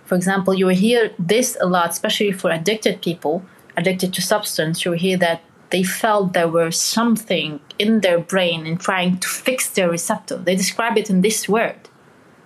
[0.05, 3.45] For example, you will hear this a lot, especially for addicted people,
[3.77, 4.83] addicted to substance.
[4.83, 9.27] You will hear that they felt there was something in their brain and trying to
[9.27, 10.37] fix their receptor.
[10.37, 11.89] They describe it in this word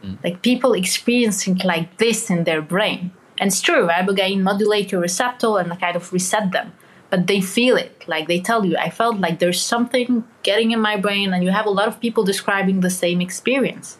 [0.08, 0.24] Mm.
[0.24, 3.12] Like people experiencing like this in their brain.
[3.39, 6.74] And it's true, ibogaine modulate your receptor and kind of reset them.
[7.10, 8.03] But they feel it.
[8.08, 11.51] Like they tell you, I felt like there's something getting in my brain, and you
[11.51, 13.97] have a lot of people describing the same experience.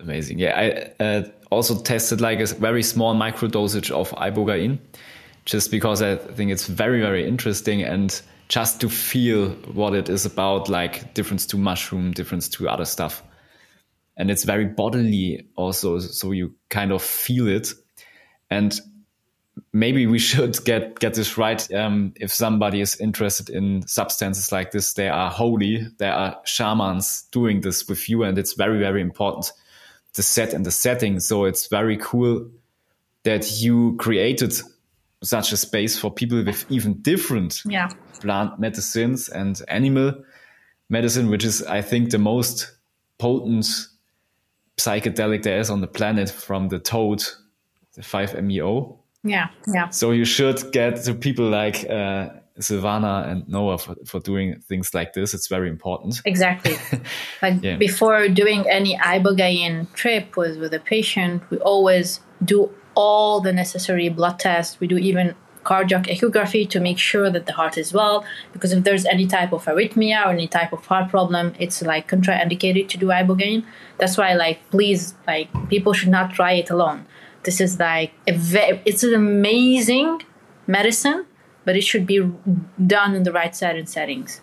[0.00, 0.40] Amazing.
[0.40, 4.78] Yeah, I uh, also tested like a very small micro dosage of ibogaine,
[5.44, 10.26] just because I think it's very, very interesting and just to feel what it is
[10.26, 13.22] about, like difference to mushroom, difference to other stuff
[14.16, 17.72] and it's very bodily also so you kind of feel it
[18.50, 18.80] and
[19.72, 24.70] maybe we should get get this right um, if somebody is interested in substances like
[24.70, 29.00] this they are holy there are shamans doing this with you and it's very very
[29.00, 29.52] important
[30.14, 32.48] the set and the setting so it's very cool
[33.24, 34.54] that you created
[35.22, 37.88] such a space for people with even different yeah.
[38.20, 40.14] plant medicines and animal
[40.88, 42.76] medicine which is i think the most
[43.18, 43.66] potent
[44.76, 47.22] psychedelic there is on the planet from the toad,
[47.94, 48.98] the 5-MeO.
[49.22, 49.88] Yeah, yeah.
[49.88, 52.28] So you should get to people like uh,
[52.60, 55.34] Silvana and Noah for, for doing things like this.
[55.34, 56.20] It's very important.
[56.24, 56.76] Exactly.
[57.42, 57.76] like yeah.
[57.76, 64.08] before doing any ibogaine trip with, with a patient, we always do all the necessary
[64.08, 64.78] blood tests.
[64.78, 65.34] We do even
[65.64, 68.24] cardiac echography to make sure that the heart is well.
[68.52, 72.08] Because if there's any type of arrhythmia or any type of heart problem, it's like
[72.08, 73.64] contraindicated to do ibogaine.
[73.98, 77.06] That's why, like, please, like, people should not try it alone.
[77.44, 80.22] This is like a very, it's an amazing
[80.66, 81.26] medicine,
[81.64, 82.30] but it should be
[82.86, 84.40] done in the right set and settings.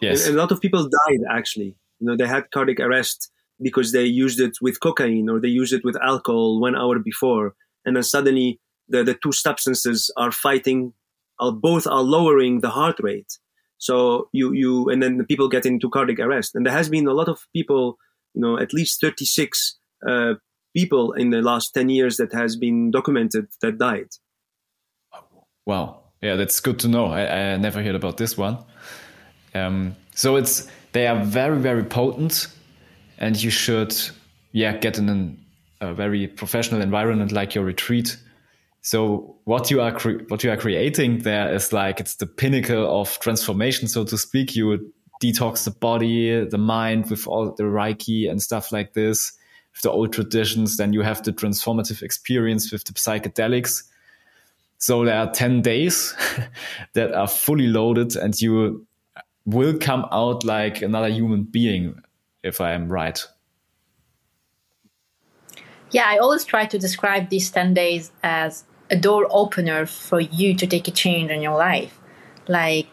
[0.00, 1.76] Yes, a lot of people died actually.
[1.98, 5.72] You know, they had cardiac arrest because they used it with cocaine or they used
[5.72, 7.54] it with alcohol one hour before
[7.84, 10.92] and then suddenly the, the two substances are fighting,
[11.38, 13.38] are both are lowering the heart rate.
[13.78, 16.54] So you, you, and then the people get into cardiac arrest.
[16.54, 17.96] And there has been a lot of people,
[18.34, 19.76] you know, at least 36
[20.08, 20.34] uh,
[20.76, 24.08] people in the last 10 years that has been documented that died.
[25.64, 26.00] Wow.
[26.20, 27.06] Yeah, that's good to know.
[27.06, 28.58] I, I never heard about this one.
[29.54, 32.48] Um, so it's they are very very potent,
[33.18, 33.94] and you should
[34.52, 35.44] yeah get in an,
[35.80, 38.16] a very professional environment like your retreat.
[38.80, 39.92] So what you are
[40.28, 44.56] what you are creating there is like it's the pinnacle of transformation, so to speak.
[44.56, 49.32] You detox the body, the mind with all the Reiki and stuff like this,
[49.74, 50.76] with the old traditions.
[50.76, 53.82] Then you have the transformative experience with the psychedelics
[54.78, 56.14] so there are 10 days
[56.94, 58.86] that are fully loaded and you
[59.44, 62.00] will come out like another human being,
[62.44, 63.20] if I am right.
[65.90, 70.54] Yeah, I always try to describe these 10 days as a door opener for you
[70.54, 71.98] to take a change in your life.
[72.46, 72.88] Like,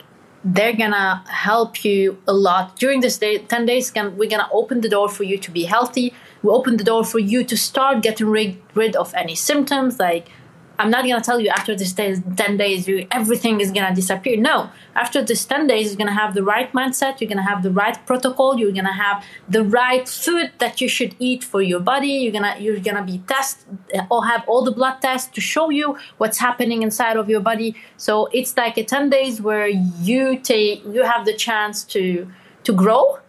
[0.46, 4.82] they're gonna help you a lot during this day 10 days can we're gonna open
[4.82, 8.04] the door for you to be healthy we open the door for you to start
[8.04, 10.30] getting rid, rid of any symptoms like
[10.78, 14.38] I'm not gonna tell you after this day, ten days, you everything is gonna disappear.
[14.38, 17.22] No, after this ten days, you're gonna have the right mindset.
[17.22, 18.58] You're gonna have the right protocol.
[18.60, 22.10] You're gonna have the right food that you should eat for your body.
[22.10, 23.66] You're gonna you're gonna be test
[24.10, 27.76] or have all the blood tests to show you what's happening inside of your body.
[27.98, 32.28] So it's like a ten days where you take you have the chance to
[32.64, 33.20] to grow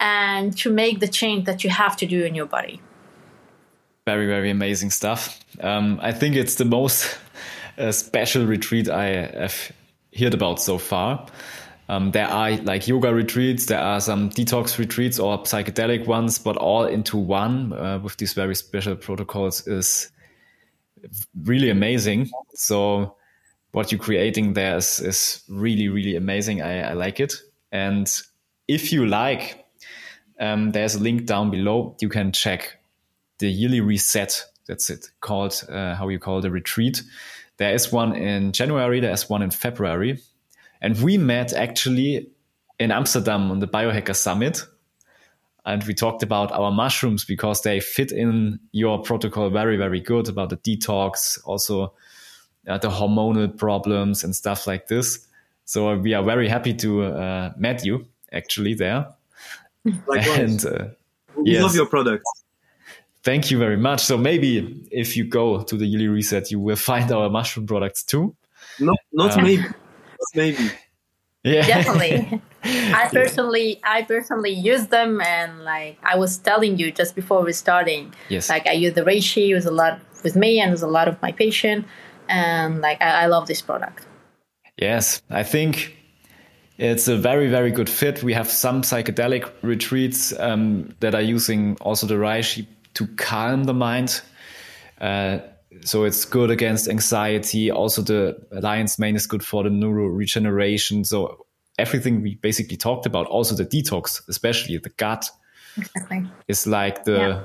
[0.00, 2.80] and to make the change that you have to do in your body
[4.06, 7.18] very very amazing stuff um, i think it's the most
[7.78, 9.72] uh, special retreat i have
[10.16, 11.26] heard about so far.
[11.88, 16.56] Um, there are like yoga retreats there are some detox retreats or psychedelic ones but
[16.56, 20.10] all into one uh, with these very special protocols is
[21.42, 22.30] really amazing.
[22.54, 23.16] So
[23.72, 26.62] what you're creating there is, is really really amazing.
[26.62, 27.34] I, I like it.
[27.70, 28.10] And
[28.66, 29.64] if you like
[30.40, 31.96] um, there's a link down below.
[32.00, 32.78] You can check
[33.38, 34.44] the yearly reset.
[34.66, 37.02] That's it called uh, how you call the retreat.
[37.56, 39.00] There is one in January.
[39.00, 40.20] There is one in February,
[40.80, 42.30] and we met actually
[42.78, 44.64] in Amsterdam on the Biohacker Summit.
[45.66, 50.28] And we talked about our mushrooms because they fit in your protocol very, very good
[50.28, 51.94] about the detox, also
[52.68, 55.26] uh, the hormonal problems and stuff like this.
[55.64, 59.06] So we are very happy to uh, meet you actually there.
[60.06, 60.38] Likewise.
[60.38, 60.84] And uh,
[61.36, 61.62] we yes.
[61.62, 62.24] love your product.
[63.24, 64.04] Thank you very much.
[64.04, 68.04] So maybe if you go to the yearly reset, you will find our mushroom products
[68.04, 68.36] too.
[68.78, 69.62] No, not um, maybe.
[69.62, 70.70] Not maybe.
[71.42, 72.40] Yeah, definitely.
[72.64, 77.52] I personally, I personally use them, and like I was telling you just before we
[77.52, 80.72] starting, yes, like I use the reishi it was a lot with me and it
[80.72, 81.86] was a lot of my patient,
[82.28, 84.06] and like I, I love this product.
[84.78, 85.94] Yes, I think
[86.78, 88.22] it's a very very good fit.
[88.22, 93.74] We have some psychedelic retreats um, that are using also the reishi to calm the
[93.74, 94.20] mind.
[95.00, 95.38] Uh,
[95.82, 97.70] so it's good against anxiety.
[97.70, 101.04] Also, the lion's mane is good for the neuro regeneration.
[101.04, 101.46] So
[101.78, 105.28] everything we basically talked about, also the detox, especially the gut,
[105.76, 106.30] exactly.
[106.48, 107.44] is like the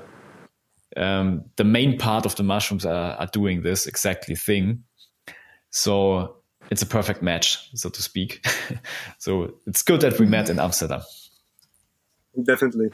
[0.95, 1.19] yeah.
[1.19, 4.83] um, the main part of the mushrooms are, are doing this exactly thing.
[5.71, 6.37] So
[6.69, 8.45] it's a perfect match, so to speak.
[9.17, 11.01] so it's good that we met in Amsterdam.
[12.43, 12.89] Definitely.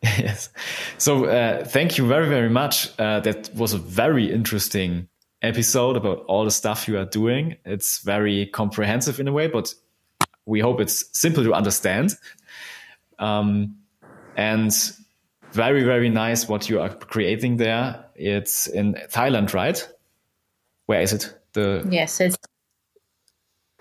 [0.02, 0.50] yes.
[0.98, 2.88] So uh, thank you very, very much.
[2.98, 5.08] Uh, that was a very interesting
[5.42, 7.56] episode about all the stuff you are doing.
[7.64, 9.74] It's very comprehensive in a way, but
[10.46, 12.14] we hope it's simple to understand.
[13.18, 13.76] Um,
[14.36, 14.72] and
[15.52, 18.04] very, very nice what you are creating there.
[18.14, 19.88] It's in Thailand, right?
[20.86, 21.34] Where is it?
[21.52, 22.36] The yes, it's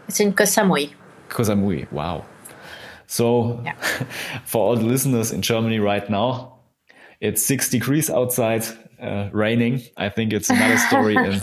[0.07, 0.93] it's in Koh Samui.
[1.29, 1.91] Koh Samui.
[1.91, 2.25] Wow.
[3.07, 3.73] So, yeah.
[4.45, 6.59] for all the listeners in Germany right now,
[7.19, 8.65] it's six degrees outside,
[9.01, 9.81] uh, raining.
[9.95, 11.39] I think it's another story in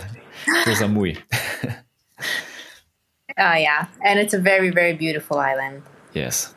[0.46, 1.18] Koh Samui.
[1.66, 1.72] Oh
[3.36, 5.82] yeah, and it's a very very beautiful island.
[6.12, 6.54] Yes.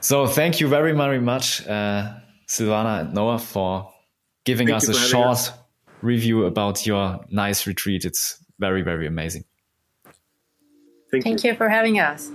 [0.00, 2.14] So thank you very very much, uh,
[2.48, 3.92] Silvana and Noah, for
[4.44, 5.52] giving thank us a short us.
[6.02, 8.04] review about your nice retreat.
[8.04, 9.44] It's very very amazing.
[11.10, 11.50] Thank, thank you.
[11.52, 12.30] you for having us.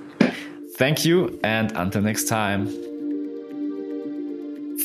[0.78, 2.85] Thank you, and until next time.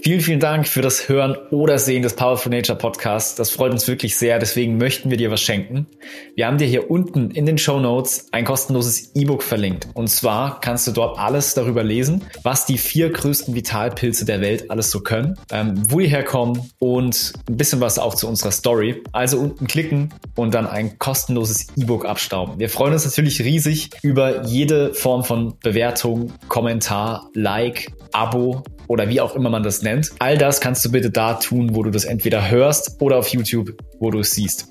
[0.03, 3.35] Vielen, vielen Dank für das Hören oder Sehen des Powerful Nature Podcasts.
[3.35, 4.39] Das freut uns wirklich sehr.
[4.39, 5.87] Deswegen möchten wir dir was schenken.
[6.35, 9.89] Wir haben dir hier unten in den Show Notes ein kostenloses E-Book verlinkt.
[9.93, 14.71] Und zwar kannst du dort alles darüber lesen, was die vier größten Vitalpilze der Welt
[14.71, 19.03] alles so können, ähm, wo die herkommen und ein bisschen was auch zu unserer Story.
[19.13, 22.59] Also unten klicken und dann ein kostenloses E-Book abstauben.
[22.59, 29.21] Wir freuen uns natürlich riesig über jede Form von Bewertung, Kommentar, Like, Abo oder wie
[29.21, 30.11] auch immer man das nennt.
[30.19, 33.75] All das kannst du bitte da tun, wo du das entweder hörst oder auf YouTube,
[34.01, 34.67] wo du es siehst.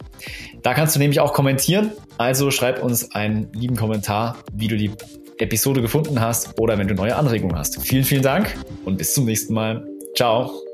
[0.61, 1.91] Da kannst du nämlich auch kommentieren.
[2.17, 4.91] Also schreib uns einen lieben Kommentar, wie du die
[5.38, 7.82] Episode gefunden hast oder wenn du neue Anregungen hast.
[7.82, 8.53] Vielen, vielen Dank
[8.84, 9.88] und bis zum nächsten Mal.
[10.17, 10.68] Ciao.